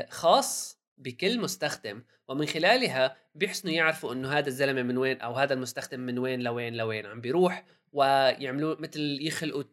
[0.10, 2.04] خاص بكل مستخدم.
[2.28, 6.74] ومن خلالها بيحسنوا يعرفوا إنه هذا الزلمة من وين أو هذا المستخدم من وين لوين
[6.74, 9.64] لوين عم بيروح ويعملوا مثل يخلقوا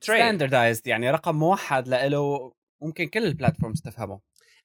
[0.00, 4.20] standardized يعني رقم موحد له ممكن كل ال platforms تفهمه.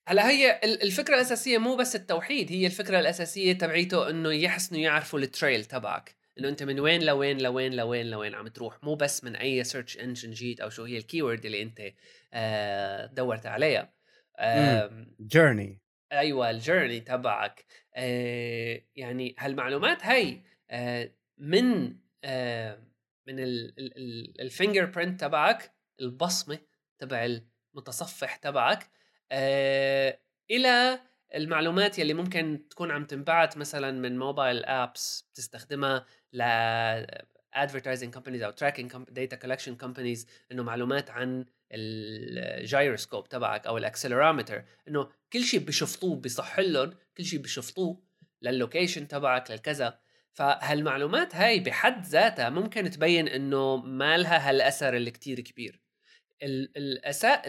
[0.08, 5.27] هلا هي الفكرة الأساسية مو بس التوحيد هي الفكرة الأساسية تبعيته إنه يحسنوا يعرفوا ال
[5.27, 6.16] trail تبعك.
[6.39, 8.84] إنه أنت من وين لوين لوين لوين لوين عم تروح.
[8.84, 11.82] مو بس من أي search engine جيت أو شو هي ال keyword اللي أنت
[12.34, 13.94] آه دورت عليها.
[15.22, 17.66] journey أيوه ال journey تبعك.
[17.96, 22.80] آه يعني هالمعلومات هي آه من آه
[23.28, 23.36] من
[24.39, 26.60] ال fingerprint تبعك البصمة
[27.00, 27.39] تبع
[27.76, 28.89] المتصفح تبعك
[29.34, 30.19] آه
[30.52, 31.00] إلى
[31.36, 36.43] المعلومات يلي ممكن تكون عم تنبعت مثلا من mobile apps بتستخدمها ل
[37.56, 44.63] advertising companies أو tracking data collection companies إنه معلومات عن الجايروسكوب تبعك أو ال accelerometer
[44.88, 48.04] إنه كل شيء بشفطوه بصح لهم كل شيء بشفطوه
[48.41, 50.00] للوكيشن تبعك للكذا.
[50.34, 55.83] فهالمعلومات هاي بحد ذاتها ممكن تبين إنه ما لها هالأثر اللي كتير كبير.
[56.43, 57.43] الاساء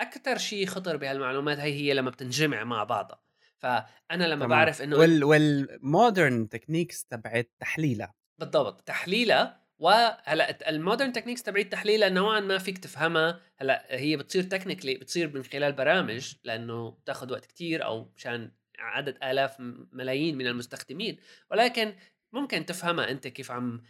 [0.00, 3.20] أكثر شيء خطر بهالمعلومات هي هي لما بتنجمع مع بعضها.
[3.58, 4.58] فأنا لما طبعا.
[4.58, 8.14] بعرف إنه وال وال modern techniques تبعت تحليلها.
[8.38, 9.64] بالضبط تحليلها.
[9.78, 13.40] وهلأ ال modern techniques تبعت تحليلها نوعا ما فيك تفهمها.
[13.56, 19.18] هلأ هي بتصير technically بتصير من خلال برامج لأنه بتاخذ وقت كتير أو مشان عدد
[19.22, 19.56] آلاف
[19.92, 21.18] ملايين من المستخدمين.
[21.50, 21.94] ولكن
[22.32, 23.82] ممكن تفهمها أنت كيف عم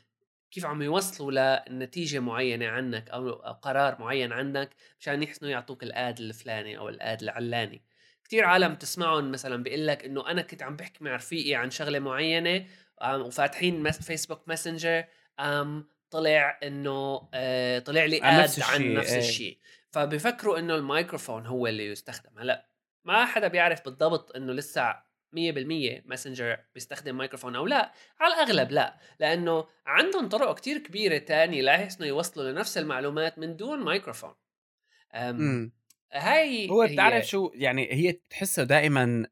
[0.55, 3.31] كيف عم يوصلوا لنتيجة معينة عنك أو
[3.63, 7.83] قرار معين عنك مشان يحسنوا يعطوك الآد الفلاني أو الآد العلاني.
[8.25, 11.99] كثير عالم تسمعهم مثلا بيقول لك إنه أنا كنت عم بحكي مع رفيقي عن شغلة
[11.99, 12.67] معينة
[13.05, 15.05] وفاتحين فيسبوك ماسنجر
[15.41, 19.47] آم طلع إنه آه، طلع لي اد نفس عن نفس الشيء.
[19.47, 19.59] إيه.
[19.91, 22.69] فبفكروا إنه الميكروفون هو اللي يستخدم هلا
[23.05, 25.03] ما حدا بيعرف بالضبط إنه لسه
[25.35, 31.63] 100% Messenger بيستخدم ميكروفون أو لا على الأغلب لا لأنه عندهم طرق كتير كبيرة تانية
[31.63, 34.35] لا يوصلوا لنفس المعلومات من دون ميكروفون
[35.15, 35.73] إمم.
[36.13, 39.27] هاي هو بتعرف شو يعني هي تحسه دائما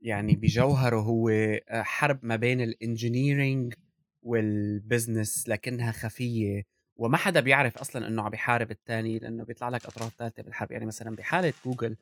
[0.00, 3.74] يعني بجوهره هو آه، حرب ما بين ال engineering
[4.22, 6.62] وال business لكنها خفية.
[6.96, 10.72] وما حدا بيعرف أصلا إنه عم بيحارب الثاني لأنه بيطلع لك أطراف ثالثه بالحرب.
[10.72, 11.96] يعني مثلا بحالة جوجل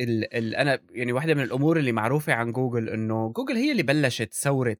[0.00, 3.82] ال ال أنا يعني واحدة من الأمور اللي معروفة عن جوجل إنه جوجل هي اللي
[3.82, 4.76] بلشت ثورة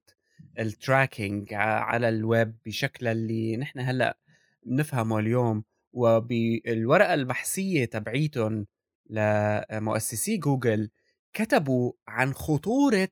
[0.59, 4.18] ال tracking على الويب بشكل اللي نحن هلأ
[4.66, 5.64] بنفهمه اليوم.
[5.92, 8.66] وبالورقة البحثية تبعيتهم
[9.11, 10.90] لمؤسسي جوجل
[11.33, 13.09] كتبوا عن خطورة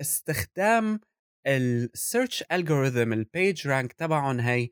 [0.00, 1.00] استخدام
[1.46, 4.68] ال search algorithm ال PageRank تبعهم هي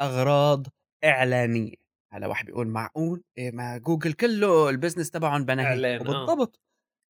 [0.00, 0.66] لاغراض
[1.04, 1.74] إعلانية.
[2.12, 6.00] هلا واحد بيقول معقول؟ إيه ما جوجل كله ال business تبعهم بنى آه.
[6.00, 6.60] وبالضبط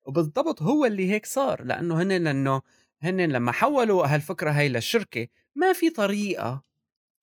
[0.05, 2.61] وبالضبط هو اللي هيك صار لأنه هن لأنه
[3.01, 6.63] هن لما حولوا هالفكرة هي للشركة ما في طريقة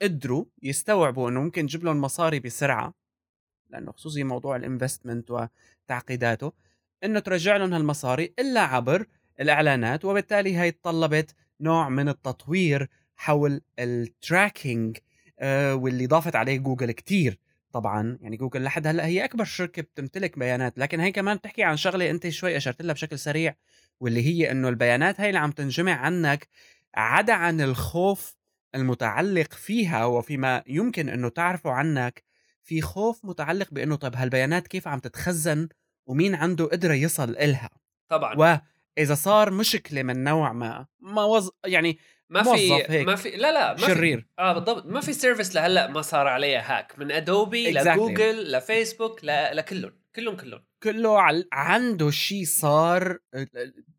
[0.02, 2.94] قدروا يستوعبوا إنه ممكن تجيب لهم مصاري بسرعة
[3.70, 6.52] لأنه خصوصي موضوع ال investment وتعقيداته
[7.04, 9.06] إنه ترجع لهم هالمصاري إلا عبر
[9.40, 14.98] الإعلانات وبالتالي هي طلبت نوع من التطوير حول ال tracking
[15.74, 17.38] واللي ضافت عليه جوجل كتير
[17.72, 18.18] طبعا.
[18.20, 22.10] يعني جوجل لحد هلأ هي أكبر شركة بتمتلك بيانات لكن هي كمان بتحكي عن شغلة
[22.10, 23.54] أنت شوي أشرت لها بشكل سريع
[24.00, 26.48] واللي هي إنه البيانات هي اللي عم تنجمع عنك
[26.94, 28.36] عدا عن الخوف
[28.74, 32.24] المتعلق فيها وفيما يمكن إنه تعرفه عنك
[32.62, 35.68] في خوف متعلق بإنه طيب هالبيانات كيف عم تتخزن
[36.06, 37.70] ومين عنده قدرة يصل إلها؟
[38.08, 38.60] طبعا.
[38.98, 41.50] وإذا صار مشكلة من نوع ما ما وز...
[41.66, 41.98] يعني
[42.32, 43.06] ما في هيك.
[43.06, 44.18] ما في لا لا ما شرير.
[44.20, 44.86] في آه بالضبط.
[44.86, 47.86] ما في سيرفيس لهلأ ما صار عليها هاك من ادوبي exactly.
[47.86, 49.56] لجوجل لفيسبوك ل...
[49.56, 50.36] لكلهم كلهم.
[50.36, 51.48] كلهم كله عل...
[51.52, 53.18] عنده شيء صار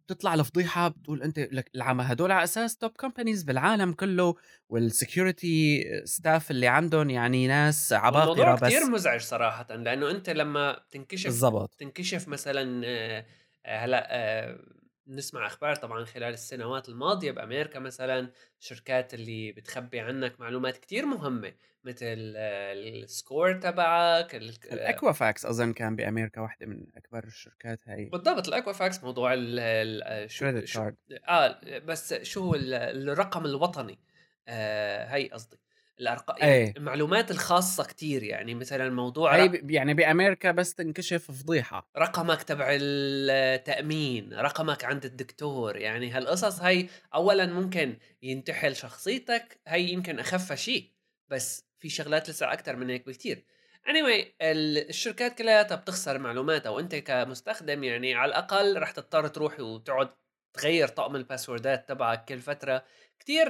[0.07, 4.35] بتطلع الفضيحه بتقول أنت لك العامة هدول على أساس توب كومبانيز بالعالم كله
[4.69, 8.61] وال security stuff اللي عندهم يعني ناس عباقرة بس.
[8.61, 11.75] كثير مزعج صراحة لأنه أنت لما تنكشف بالضبط.
[11.79, 13.25] تنكشف مثلا آه،
[13.65, 14.59] هلأ آه،
[15.07, 21.53] نسمع أخبار طبعا خلال السنوات الماضية بأمريكا مثلا شركات اللي بتخبي عنك معلومات كتير مهمة
[21.83, 28.05] مثل ال score تبعك ال Equifax أظن كان بأمريكا واحدة من أكبر الشركات هاي.
[28.05, 30.91] بالضبط ال Equifax موضوع ال شو,
[31.29, 33.99] آه بس شو هو الرقم الوطني؟
[34.47, 35.57] آه هي قصدي.
[35.99, 36.73] الارقام يعني إيه.
[36.77, 41.89] المعلومات الخاصة كتير يعني مثلا موضوع هي يعني بأمريكا بس تنكشف فضيحة.
[41.97, 50.19] رقمك تبع التأمين رقمك عند الدكتور يعني هالقصص هي اولا ممكن ينتحل شخصيتك هي يمكن
[50.19, 50.91] أخف شيء
[51.29, 53.45] بس في شغلات لسه أكثر من هيك بكثير
[53.87, 60.09] anyway الشركات كلها بتخسر معلوماتها وانت كمستخدم يعني على الأقل رح تضطر تروح وتقعد
[60.53, 62.83] تغير طقم الباسوردات تبعك كل فترة.
[63.19, 63.47] كثير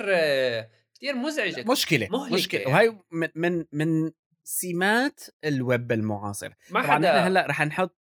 [1.04, 2.62] كثير مزعجة مشكلة مهلكة مشكلة.
[2.62, 2.74] يعني.
[2.74, 4.12] وهي من من من
[4.44, 6.54] سمات الويب المعاصر.
[6.72, 7.98] ما طبعا حدا نحن هلأ رح نحط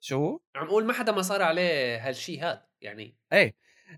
[0.00, 3.16] شو عم أقول ما حدا ما صار عليه هالشيء هذا يعني.
[3.32, 3.54] إيه.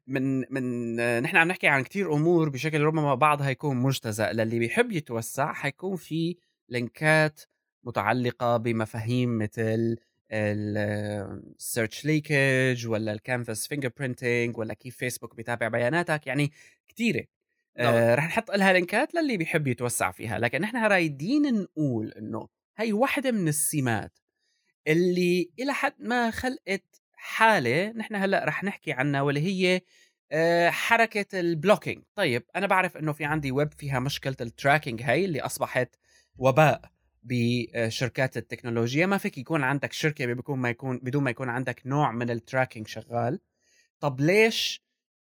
[0.07, 4.33] من من نحن عم نحكي عن كتير أمور بشكل ربما بعضها يكون مجتزأ.
[4.33, 6.37] للي بيحب يتوسع حيكون في
[6.68, 7.40] لينكات
[7.85, 9.96] متعلقة بمفاهيم مثل
[10.33, 16.53] ال search leakage ولا ال canvas fingerprinting ولا كيف فيسبوك بيتابع بياناتك يعني
[16.88, 17.24] كثيره.
[17.76, 22.48] آه رح نحط لها link ات للي بيحب يتوسع فيها لكن نحن رايدين نقول إنه
[22.76, 24.18] هي واحدة من السمات
[24.87, 29.80] اللي إلى حد ما خلقت حالة نحن هلأ رح نحكي عنها واللي هي
[30.33, 35.03] آه، حركة ال blocking طيب أنا بعرف إنه في عندي ويب فيها مشكلة ال tracking
[35.02, 35.96] هي اللي أصبحت
[36.38, 36.90] وباء
[37.22, 39.06] بشركات التكنولوجيا.
[39.06, 42.37] ما فيك يكون عندك شركة بيكون ما يكون بدون ما يكون عندك نوع من ال
[42.37, 43.40] tracking شغال.
[44.00, 44.83] طب ليش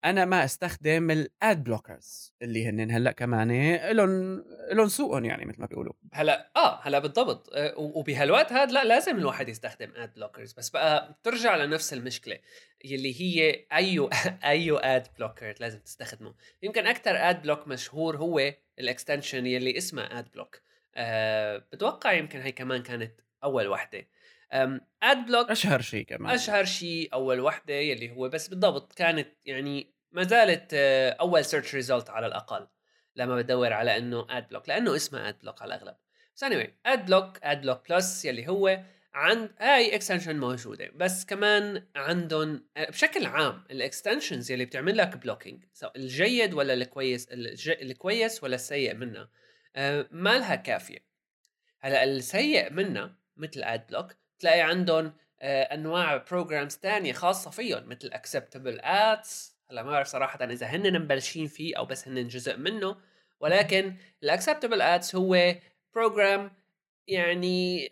[0.04, 5.60] أنا ما أستخدم ال ad blockers اللي هن هلأ كمان لهم لهم سوقهم يعني مثل
[5.60, 5.92] ما بيقولوا.
[6.12, 7.50] هلأ آه هلأ بالضبط.
[7.76, 12.38] وبهالوقت هذا لا لازم الواحد يستخدم ad blockers بس بقى بترجع لنفس المشكلة
[12.84, 14.08] يلي هي أي
[14.44, 16.34] أي ad blocker لازم تستخدمه.
[16.62, 20.60] يمكن أكثر ad block مشهور هو ال extension يلي اسمه AdBlock
[20.94, 24.08] أه بتوقع يمكن هي كمان كانت أول وحدة.
[25.02, 26.34] AdBlock أشهر شيء كمان.
[26.34, 31.74] أشهر شيء أول وحدة يلي هو بس بالضبط كانت يعني ما زالت آه، أول search
[31.74, 32.66] result على الأقل
[33.16, 35.96] لما بدور على إنه ad block لأنه اسمه AdBlock على الأغلب.
[36.36, 38.80] بس اني AdBlock AdBlock Plus يلي هو
[39.14, 45.16] عند هاي extension موجودة بس كمان عندهم آه، بشكل عام ال extensions يلي بتعمل لك
[45.16, 45.64] blocking
[45.96, 47.26] الجيد ولا الكويس
[47.68, 49.28] الكويس ولا السيء منها
[49.76, 51.12] آه، ما لها كافية.
[51.80, 59.51] هلأ السيء منها مثل AdBlock تلاقي عندهم أنواع programs تانية خاصة فيهم مثل acceptable ads
[59.72, 62.96] هلا ما بعرف صراحة إذا هن مبلشين فيه أو بس هن جزء منه
[63.40, 65.54] ولكن ال acceptable ads هو
[65.94, 66.50] program
[67.08, 67.88] يعني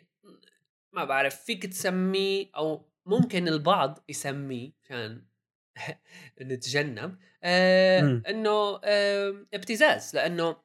[0.93, 5.25] ما بعرف فيك تسميه أو ممكن البعض يسميه عشان
[6.43, 10.57] نتجنب آه إنه آه ابتزاز لأنه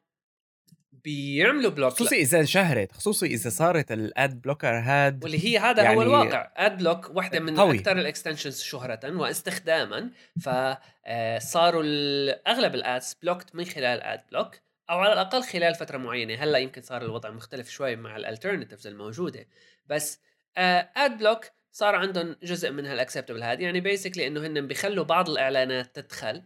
[1.06, 5.82] بيعملوا block خصوصي إذا انشهرت خصوصي إذا صارت ال ad blocker هاد واللي هي هذا
[5.82, 6.52] يعني هو الواقع.
[6.56, 7.78] AdBlock واحدة من قوي.
[7.78, 10.10] أكثر ال extensions شهرة واستخداما.
[10.36, 14.56] فصاروا آه، أغلب ال ads blocked من خلال AdBlock
[14.90, 16.34] أو على الأقل خلال فترة معينة.
[16.34, 19.46] هلأ يمكن صار الوضع مختلف شوي مع ال alternatives الموجودة.
[19.86, 20.20] بس
[20.56, 25.04] Ad آه، Block صار عندهم جزء من هال acceptable هذا يعني basically إنه هن بيخلوا
[25.04, 26.42] بعض الإعلانات تدخل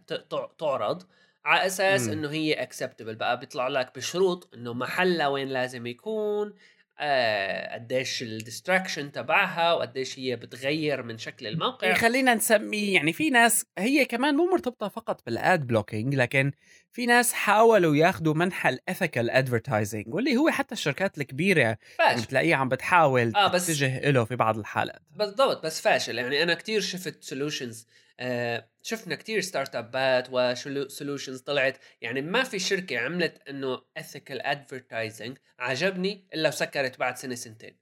[0.59, 1.03] تعرض.
[1.45, 6.53] على أساس إنه هي acceptable بقى بيطلع لك بشروط إنه محلها وين لازم يكون
[6.99, 11.87] آه قديش ال distraction تبعها وقديش هي بتغير من شكل الموقع.
[11.87, 16.51] إيه، خلينا نسميه يعني في ناس هي كمان مو مرتبطة فقط بال ad blocking لكن
[16.91, 22.21] في ناس حاولوا ياخذوا منحى ال ethical advertising واللي هو حتى الشركات الكبيرة فاشل.
[22.21, 25.01] بتلاقيها عم بتحاول آه بس تتجه له في بعض الحالات.
[25.15, 26.17] بالضبط بس فاشل.
[26.17, 27.87] يعني أنا كتير شفت solutions
[28.19, 31.77] آه شفنا كتير startup ات و solutions طلعت.
[32.01, 37.81] يعني ما في شركة عملت إنه ethical advertising عجبني إلا وسكرت بعد سنة سنتين.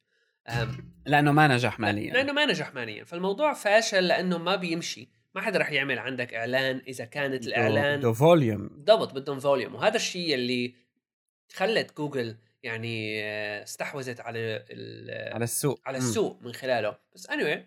[1.05, 2.13] لأنه ما نجح ماليا.
[2.13, 3.03] لأنه ما نجح ماليا.
[3.03, 5.18] فالموضوع فاشل لأنه ما بيمشي.
[5.35, 9.95] ما حدا رح يعمل عندك إعلان إذا كانت الإعلان بده volume بالضبط بدهم volume وهذا
[9.95, 10.75] الشيء اللي
[11.53, 14.65] خلت جوجل يعني آه، استحوذت على
[15.33, 15.81] على السوق.
[15.85, 16.97] على السوق من خلاله.
[17.15, 17.59] بس anyway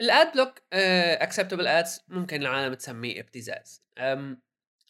[0.00, 3.82] ال AdBlock acceptable ads ممكن العالم تسميه ابتزاز.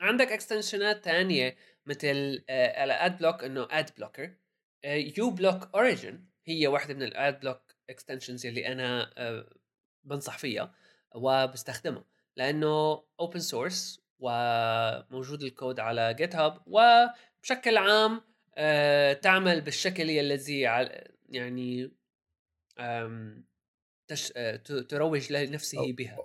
[0.00, 4.34] عندك extension ات ثانية مثل آه، ال ad block إنه ad blocker
[5.18, 9.56] uBlock Origin هي واحدة من ال ad block extensions اللي أنا uh,
[10.04, 10.74] بنصح فيها.
[11.14, 12.04] وبستخدمها
[12.36, 20.60] لأنه open source وموجود الكود على GitHub وبشكل عام uh, تعمل بالشكل الذي
[21.28, 21.90] يعني
[24.08, 24.32] تش...
[24.36, 24.56] آه،
[24.88, 26.18] تروج لنفسه بها.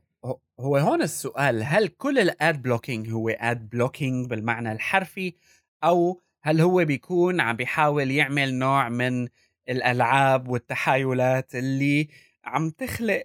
[0.60, 5.34] هو هون السؤال هل كل ال ad blocking هو ad blocking بالمعنى الحرفي؟
[5.84, 9.28] أو هل هو بيكون عم بيحاول يعمل نوع من
[9.70, 12.08] الألعاب والتحايلات اللي
[12.46, 13.24] عم تخلق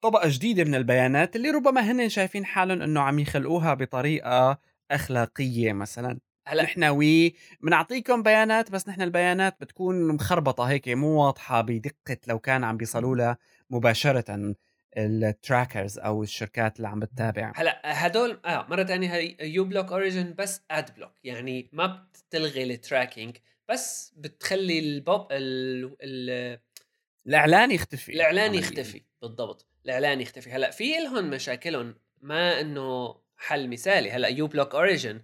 [0.00, 4.58] طبقة جديدة من البيانات اللي ربما هن شايفين حالهم إنه عم يخلقوها بطريقة
[4.90, 6.18] أخلاقية مثلا.
[6.46, 12.38] هلأ نحن we بنعطيكم بيانات بس نحن البيانات بتكون مخربطة هيك مو واضحة بدقة لو
[12.38, 13.38] كان عم بيصلوا لها
[13.70, 14.54] مباشرة
[14.96, 17.52] ال trackers أو الشركات اللي عم بتتابع.
[17.56, 21.86] هلأ هدول آه مرة ثانية هي uBlock Origin بس ad block يعني ما
[22.26, 23.36] بتلغي ال tracking
[23.68, 26.58] بس بتخلي البوب ال ال
[27.26, 29.66] الإعلان يختفي الإعلان يختفي بالضبط.
[29.88, 34.10] الاعلان يختفي هلأ في لهم مشاكلهم ما إنه حل مثالي.
[34.10, 35.20] هلأ uBlock Origin.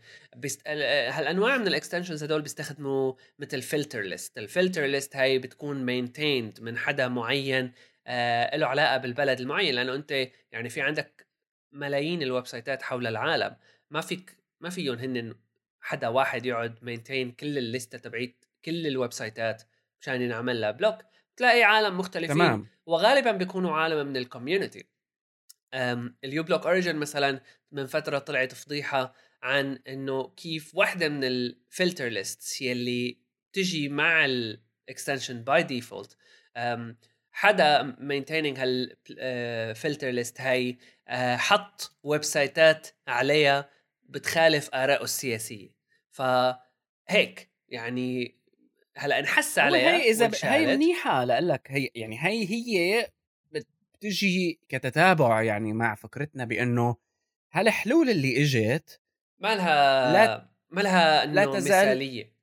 [0.67, 6.61] هالأنواع من ال extensions هدول بيستخدموا مثل filter list ال filter list هاي بتكون maintained
[6.61, 7.73] من حدا معين
[8.07, 9.75] آه له علاقة بالبلد المعين.
[9.75, 11.27] لأنه أنت يعني في عندك
[11.73, 13.57] ملايين ال website ات حول العالم.
[13.91, 15.35] ما فيك ما فيهم هن
[15.81, 19.63] حدا واحد يقعد maintain كل ال list ة تبعيت كل ال website ات
[20.01, 20.99] مشان ينعمل لها block
[21.37, 22.67] تلاقي عالم مختلفين تمام.
[22.87, 24.87] وغالبا بيكونوا عالم من ال community
[26.25, 27.41] ال uBlock Origin مثلا
[27.73, 33.19] من فترة طلعت فضيحة عن إنه كيف واحدة من ال filter lists يلي
[33.53, 36.17] تجي مع ال extension by default
[37.33, 40.79] حدا maintaining هال filter list هاي
[41.37, 43.71] حط website ات عليها
[44.03, 45.75] بتخالف آرائه السياسية
[46.11, 48.39] فهيك يعني
[48.97, 53.09] هلأ نحس عليها هي إذا هي منيحة لك هي يعني هي هي
[53.53, 56.97] بتجي كتتابع يعني مع فكرتنا بأنه
[57.53, 59.01] هالحلول اللي إجت
[59.39, 62.35] ما لها لا ما لها إنه لا تزال مثالية.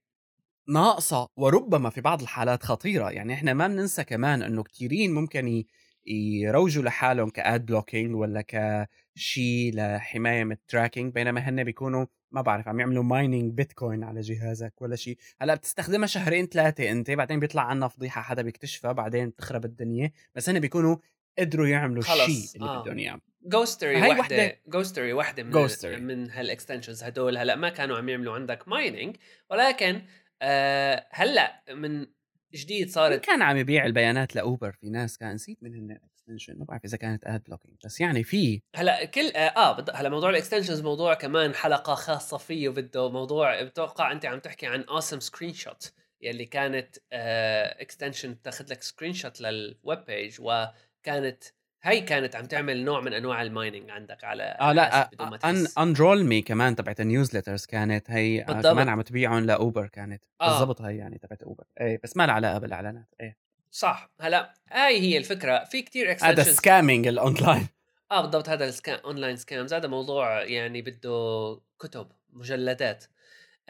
[0.67, 3.11] ناقصة وربما في بعض الحالات خطيرة.
[3.11, 5.63] يعني إحنا ما بننسى كمان إنه كثيرين ممكن
[6.07, 12.41] يروجوا لحالهم ك ad blocking ولا كشيء لحماية من ال tracking بينما هن بيكونوا ما
[12.41, 17.39] بعرف عم يعملوا mining بيتكوين على جهازك ولا شيء هلأ بتستخدمها شهرين ثلاثة أنت بعدين
[17.39, 20.11] بيطلع عنا فضيحة حدا بيكتشفها بعدين بتخرب الدنيا.
[20.35, 20.97] بس هن بيكونوا
[21.39, 22.81] قدروا يعملوا الشيء اللي آه.
[22.81, 23.19] بدهم إياه.
[23.45, 25.85] Ghostery وحدة Ghostery وحدة من Ghostery.
[25.85, 27.37] من هال extensions هدول.
[27.37, 29.15] هلأ ما كانوا عم يعملوا عندك mining
[29.49, 30.01] ولكن
[30.41, 32.07] آه هلأ من
[32.53, 35.97] جديد صارت كان عم يبيع البيانات لأوبر؟ في ناس كان نسيت من هن.
[36.31, 38.61] extension ما بعرف إذا كانت ad blocking بس يعني في.
[38.75, 43.63] هلا كل آه, آه هلا موضوع ال extensions موضوع كمان حلقة خاصة فيه وبده موضوع
[43.63, 49.41] بتوقع أنت عم تحكي عن Awesome Screenshot يلي كانت extension آه بتاخذ لك screenshot لل
[49.41, 51.43] web page وكانت
[51.83, 55.09] هي كانت عم تعمل نوع من أنواع ال mining عندك على آه لا
[55.43, 58.73] أن Unroll.me كمان تبعت ال newsletters كانت هي بالضبط.
[58.73, 60.23] كمان عم تبيعهم لأوبر كانت.
[60.41, 60.59] آه.
[60.59, 61.63] بالضبط هي يعني تبعت أوبر.
[61.81, 63.15] إيه بس ما لها علاقة بالإعلانات.
[63.21, 63.37] إيه.
[63.71, 64.11] صح.
[64.21, 65.63] هلا هاي هي الفكرة.
[65.63, 67.67] في كتير هذا scamming ال online
[68.11, 73.05] آه بالضبط هذا ال scam online scams هذا موضوع يعني بده كتب مجلدات.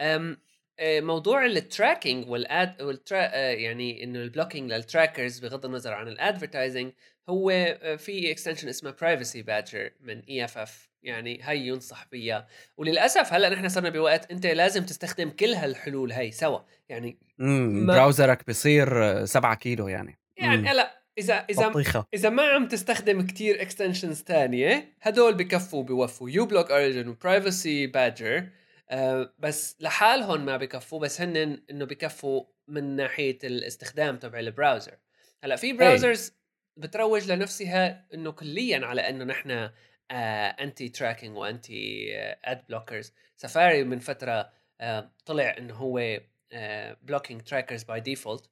[0.00, 0.38] أم
[0.80, 5.92] موضوع ال tracking وال ad وال tra يعني إنه ال blocking لل trackers بغض النظر
[5.92, 6.92] عن ال advertising
[7.28, 12.46] هو آه، في extension اسمه Privacy Badger من EFF يعني هي ينصح فيها.
[12.76, 16.60] وللأسف هلأ نحن صرنا بوقت أنت لازم تستخدم كل هالحلول هي سوا.
[16.88, 20.18] يعني امم browser ك بصير 7 كيلو يعني.
[20.36, 22.06] يعني هلأ إذا إذا بطيخة.
[22.14, 28.48] إذا ما عم تستخدم كتير extensions ثانية هدول بكفوا بوفوا uBlock Origin و Privacy Badger
[29.38, 34.92] بس لحالهم ما بكفوا بس هن إنه بكفوا من ناحية الاستخدام تبع ال browser
[35.44, 36.32] هلأ في browsers
[36.76, 39.70] بتروج لنفسها إنه كليا على إنه نحن
[40.12, 42.06] anti tracking و anti
[42.44, 46.20] ad blockers Safari من فترة آه طلع إنه هو
[47.02, 48.50] blocking trackers by default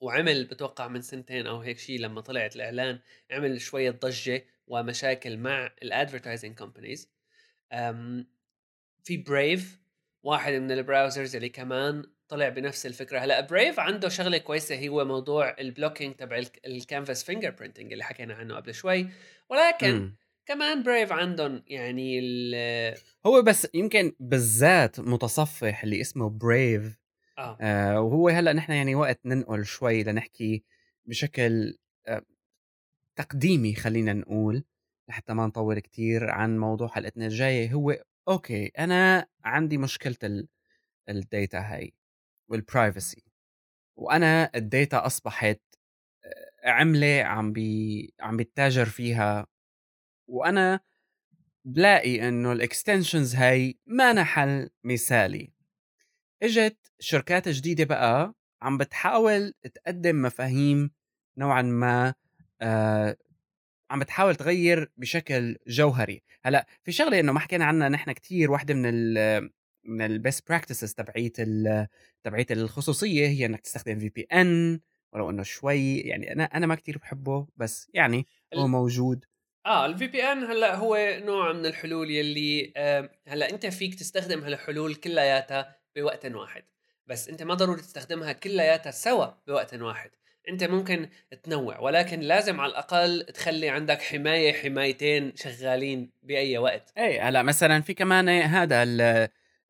[0.00, 2.98] وعمل بتوقع من سنتين أو هيك شيء لما طلعت الإعلان
[3.30, 7.10] عمل شوية ضجة ومشاكل مع ال advertising companies
[9.04, 9.80] في Brave
[10.22, 13.18] واحد من ال browsers اللي كمان طلع بنفس الفكرة.
[13.18, 18.34] هلأ Brave عنده شغلة كويسة هو موضوع ال blocking تبع ال canvas fingerprinting اللي حكينا
[18.34, 19.08] عنه قبل شوي.
[19.48, 20.16] ولكن م.
[20.46, 22.20] كمان Brave عندهم يعني
[23.26, 26.98] هو بس يمكن بالذات متصفح اللي اسمه Brave
[27.38, 27.58] آه.
[27.60, 30.64] آه وهو هلأ نحن يعني وقت ننقل شوي لنحكي
[31.06, 32.22] بشكل آه
[33.16, 34.64] تقديمي خلينا نقول
[35.08, 37.72] لحتى ما نطول كتير عن موضوع حلقتنا الجاية.
[37.72, 37.96] هو
[38.28, 40.46] okay أنا عندي مشكلة
[41.08, 41.94] ال data هاي
[42.48, 43.24] وال privacy
[43.96, 45.60] وأنا ال data أصبحت
[46.64, 49.46] عملة عم بي عم بيتاجر فيها
[50.28, 50.80] وأنا
[51.64, 55.52] بلاقي إنه ال extensions هاي ما حل مثالي.
[56.42, 60.90] إجت شركات جديدة بقى عم بتحاول تقدم مفاهيم
[61.38, 62.14] نوعا ما
[62.60, 63.16] آه
[63.90, 66.22] عم بتحاول تغير بشكل جوهري.
[66.42, 69.50] هلأ في شغلة إنه ما حكينا عنها نحن كتير واحدة من ال
[69.84, 71.36] من ال best practices تبعيت
[72.24, 74.80] تبعيت الخصوصية هي إنك تستخدم VPN
[75.12, 79.24] ولو إنه شوي يعني أنا أنا ما كتير بحبه بس يعني هو موجود.
[79.66, 84.94] آه ال VPN هلأ هو نوع من الحلول يلي آه هلأ أنت فيك تستخدم هالحلول
[84.94, 86.62] كلياتها بوقت واحد.
[87.06, 90.10] بس أنت ما ضروري تستخدمها كلياتها سوا بوقت واحد.
[90.48, 91.08] أنت ممكن
[91.42, 96.92] تنوع ولكن لازم على الأقل تخلي عندك حماية حمايتين شغالين بأي وقت.
[96.98, 98.82] إيه هلأ مثلا في كمان هذا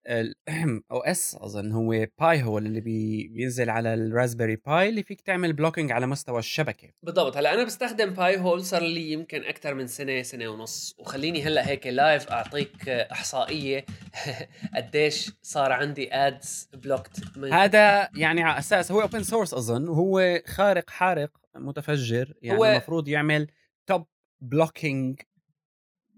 [0.91, 5.53] OS أظن هو Pi هو اللي بي بينزل على ال Raspberry Pi اللي فيك تعمل
[5.53, 6.89] blocking على مستوى الشبكة.
[7.03, 7.37] بالضبط.
[7.37, 10.95] هلأ أنا بستخدم Pi-hole صار لي يمكن أكثر من سنة سنة ونص.
[10.99, 13.85] وخليني هلأ هيك live أعطيك إحصائية
[14.77, 19.89] قديش صار عندي ads blocked هذا يعني على أساس هو open source أظن.
[19.89, 22.35] وهو خارق حارق متفجر.
[22.43, 23.47] يعني هو المفروض يعمل
[23.87, 24.07] top
[24.41, 25.21] blocking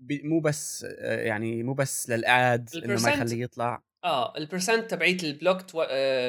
[0.00, 3.82] مو بس يعني مو بس لل ad إنه ما يخليه يطلع.
[4.04, 5.76] آه ال percent تبعيت ال blocked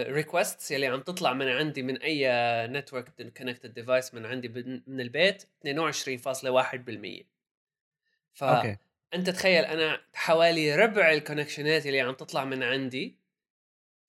[0.10, 2.28] requests يلي عم تطلع من عندي من أي
[2.68, 7.26] network connected device من عندي من البيت 22.1%
[8.34, 8.78] ف okay.
[9.14, 13.20] أنت تخيل أنا حوالي ربع ال connection ات اللي عم تطلع من عندي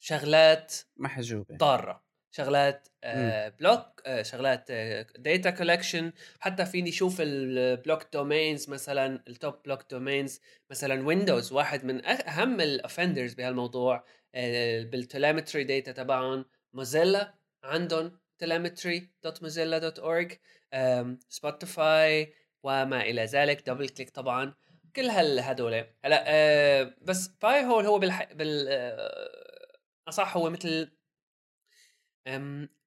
[0.00, 1.56] شغلات محجوبة.
[1.56, 2.02] ضارة.
[2.31, 4.72] شغلات آه block آه شغلات
[5.18, 11.07] data آه collection حتى فيني أشوف ال blocked domains مثلا ال top blocked domains مثلا
[11.07, 14.05] Windows واحد من أهم ال offenders بهالموضوع
[14.35, 16.45] آه بال telemetry data تبعهم.
[16.72, 17.34] Mozilla
[17.64, 20.33] عندهم telemetry.mozilla.org
[21.28, 24.55] Spotify وما إلى ذلك DoubleClick طبعا.
[24.97, 25.41] كل هال
[26.05, 28.33] هلا آه بس Pi-hole هو بالح...
[28.33, 29.31] بال آه
[30.09, 30.99] أصح هو مثل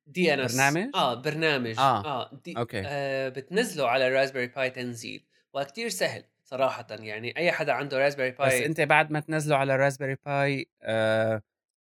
[0.07, 5.25] DNS برنامج؟ آه برنامج آه, آه دي okay آه بتنزله على ال Raspberry Pi تنزيل
[5.53, 9.75] وكتير سهل صراحة يعني أي حدا عنده Raspberry Pi بس أنت بعد ما تنزله على
[9.75, 11.41] ال Raspberry Pi آه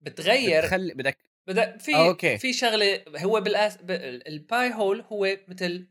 [0.02, 1.18] بتغير بتخلي بدك
[1.48, 2.38] بدك في آه، okay.
[2.38, 5.88] في شغلة هو بالأساس ال Pi-hole هو مثل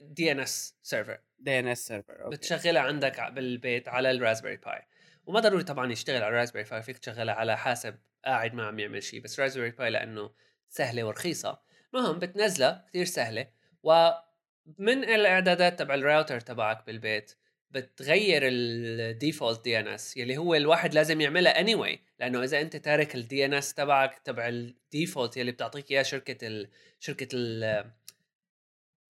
[0.00, 4.82] دي ان اس سيرفر دي ان اس سيرفر بتشغلها عندك بالبيت على ال Raspberry Pi
[5.26, 8.78] وما ضروري طبعا يشتغل على ال Raspberry Pi فيك تشغلها على حاسب قاعد ما عم
[8.78, 10.30] يعمل شيء بس Raspberry Pi لأنه
[10.70, 11.58] سهلة ورخيصة.
[11.94, 13.46] المهم بتنزلها كثير سهلة
[13.82, 17.32] ومن الإعدادات تبع الراوتر تبعك بالبيت
[17.70, 23.44] بتغير ال default DNS يلي هو الواحد لازم يعملها anyway لأنه إذا أنت تارك ال
[23.44, 26.68] DNS تبعك تبع ال default يلي بتعطيك إياه شركة ال
[27.00, 27.84] شركة ال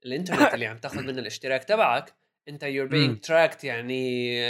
[0.05, 2.15] الإنترنت اللي عم تاخذ منه الاشتراك تبعك
[2.49, 4.41] أنت you're being tracked يعني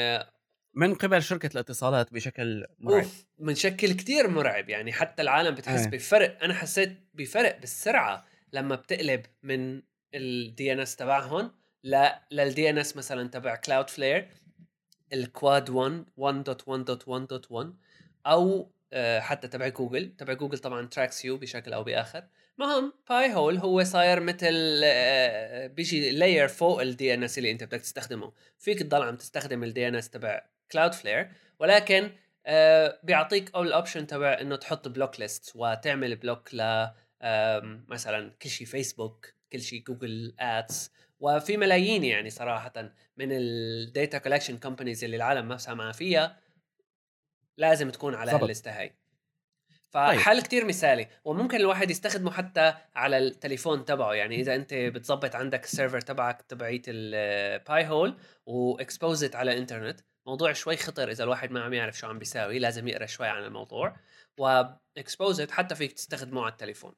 [0.75, 3.03] من قبل شركة الاتصالات بشكل مرعب.
[3.03, 4.69] أوف من شكل كتير مرعب.
[4.69, 5.91] يعني حتى العالم بتحس أيه.
[5.91, 6.45] بفرق.
[6.45, 9.83] أنا حسيت بفرق بالسرعة لما بتقلب من
[10.15, 11.51] ال DNS تبعهم
[11.85, 14.29] ل لل DNS مثلا تبع Cloudflare
[15.13, 17.67] ال quad 1 1.1.1.1
[18.27, 20.17] أو آه، حتى تبع جوجل.
[20.19, 22.25] تبع جوجل طبعا tracks you بشكل أو بآخر.
[22.59, 28.33] المهم Pi-hole هو صاير مثل آه، بيجي layer فوق ال DNS اللي أنت بدك تستخدمه.
[28.59, 30.43] فيك تضل عم تستخدم ال DNS تبع
[30.73, 32.11] Cloudflare ولكن
[32.47, 36.89] آه بيعطيك اول option تبع إنه تحط block list وتعمل بلوك ل
[37.89, 42.73] مثلا كل شيء فيسبوك كل شيء Google ads وفي ملايين يعني صراحة
[43.17, 46.41] من ال data collection companies اللي العالم ما سامعه فيها
[47.57, 48.97] لازم تكون على هالليسته هاي.
[49.91, 50.43] فحل طيب.
[50.43, 55.70] كتير مثالي وممكن الواحد يستخدمه حتى على التليفون تبعه يعني إذا أنت بتظبط عندك ال
[55.70, 61.61] server تبعك تبعيت ال Pi-hole و exposed على الانترنت موضوع شوي خطر إذا الواحد ما
[61.65, 63.97] عم يعرف شو عم بيساوي لازم يقرأ شوي عن الموضوع
[64.39, 66.95] و exposed حتى فيك تستخدمه على التليفون.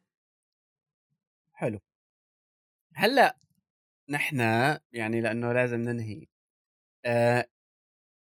[1.52, 1.78] حلو.
[2.94, 3.36] هلأ
[4.08, 4.40] نحن
[4.92, 6.26] يعني لأنه لازم ننهي
[7.06, 7.48] أه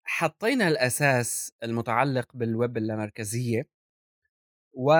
[0.04, 3.68] حطينا الأساس المتعلق بالويب اللامركزية
[4.72, 4.92] و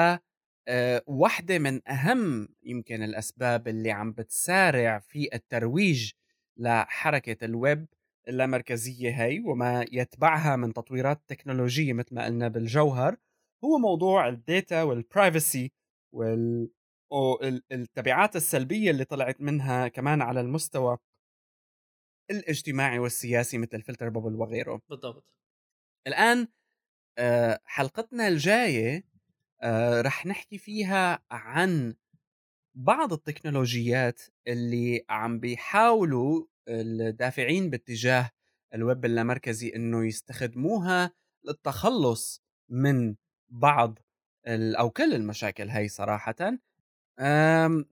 [0.69, 6.13] أه واحدة من أهم يمكن الأسباب اللي عم بتسارع في الترويج
[6.57, 7.87] لحركة الويب
[8.29, 13.17] اللامركزية هي وما يتبعها من تطويرات تكنولوجية مثل ما قلنا بالجوهر
[13.65, 15.73] هو موضوع ال data وال privacy
[16.15, 16.71] وال
[17.73, 20.99] التبعات السلبية اللي طلعت منها كمان على المستوى
[22.31, 24.81] الاجتماعي والسياسي مثل filter bubble وغيره.
[24.91, 25.35] بالضبط.
[26.07, 26.49] الآن
[27.19, 29.05] آه، حلقتنا الجاية
[29.63, 31.95] آه، رح نحكي فيها عن
[32.75, 38.31] بعض التكنولوجيات اللي عم بيحاولوا الدافعين باتجاه
[38.75, 41.13] الويب اللامركزي إنه يستخدموها
[41.45, 43.15] للتخلص من
[43.49, 43.99] بعض
[44.49, 46.59] أو كل المشاكل هي صراحة.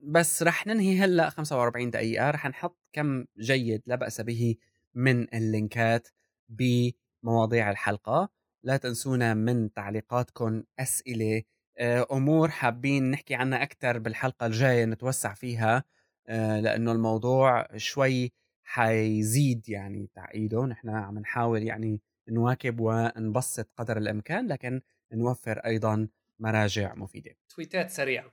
[0.01, 2.31] بس رح ننهي هلأ 45 دقيقة.
[2.31, 4.55] رح نحط كم جيد لا بأس به
[4.93, 6.07] من اللينكات
[6.49, 8.29] بمواضيع الحلقة.
[8.63, 11.43] لا تنسونا من تعليقاتكم أسئلة
[11.79, 15.83] آه، أمور حابين نحكي عنها أكثر بالحلقة الجاية نتوسع فيها
[16.27, 18.33] آه، لأنه الموضوع شوي
[18.69, 20.65] حيزيد يعني تعقيده.
[20.65, 24.81] نحن عم نحاول يعني نواكب ونبسط قدر الإمكان لكن
[25.13, 26.07] نوفر أيضا
[26.39, 27.31] مراجع مفيدة.
[27.49, 28.31] تويتات سريعة.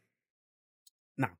[1.18, 1.37] نعم.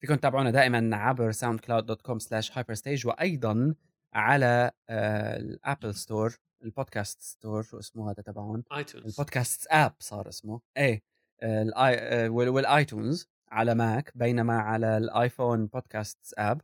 [0.00, 3.74] فيكم تتابعونا دائما عبر SoundCloud dot com slash Hyperstage وأيضا
[4.12, 9.06] على آه، ال Apple Store ال podcast store شو اسمه هذا تبعهم iTunes.
[9.06, 10.60] ال podcast app صار اسمه.
[10.76, 11.02] إيه
[11.42, 16.60] آه، الاي وال- وال iTunes على Mac بينما على الآيفون podcast app.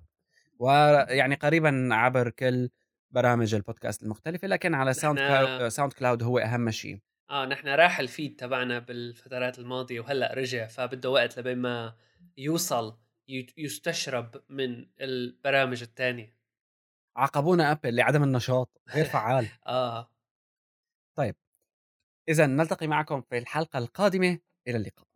[0.61, 2.71] ويعني قريبا عبر كل
[3.11, 6.99] برامج البودكاست المختلفة لكن على SoundCloud SoundCloud هو أهم شيء.
[7.31, 11.97] آه نحن راح ال feed تبعنا بالفترات الماضية وهلأ رجع فبده وقت لبين ما
[12.39, 12.99] يوصل
[13.59, 16.41] يستشرب من البرامج الثانية
[17.17, 19.49] عاقبونا أبل لعدم النشاط غير فعال.
[19.67, 20.11] آه.
[22.29, 24.39] اذا نلتقي معكم في الحلقة القادمة
[24.69, 25.10] إلى اللقاء.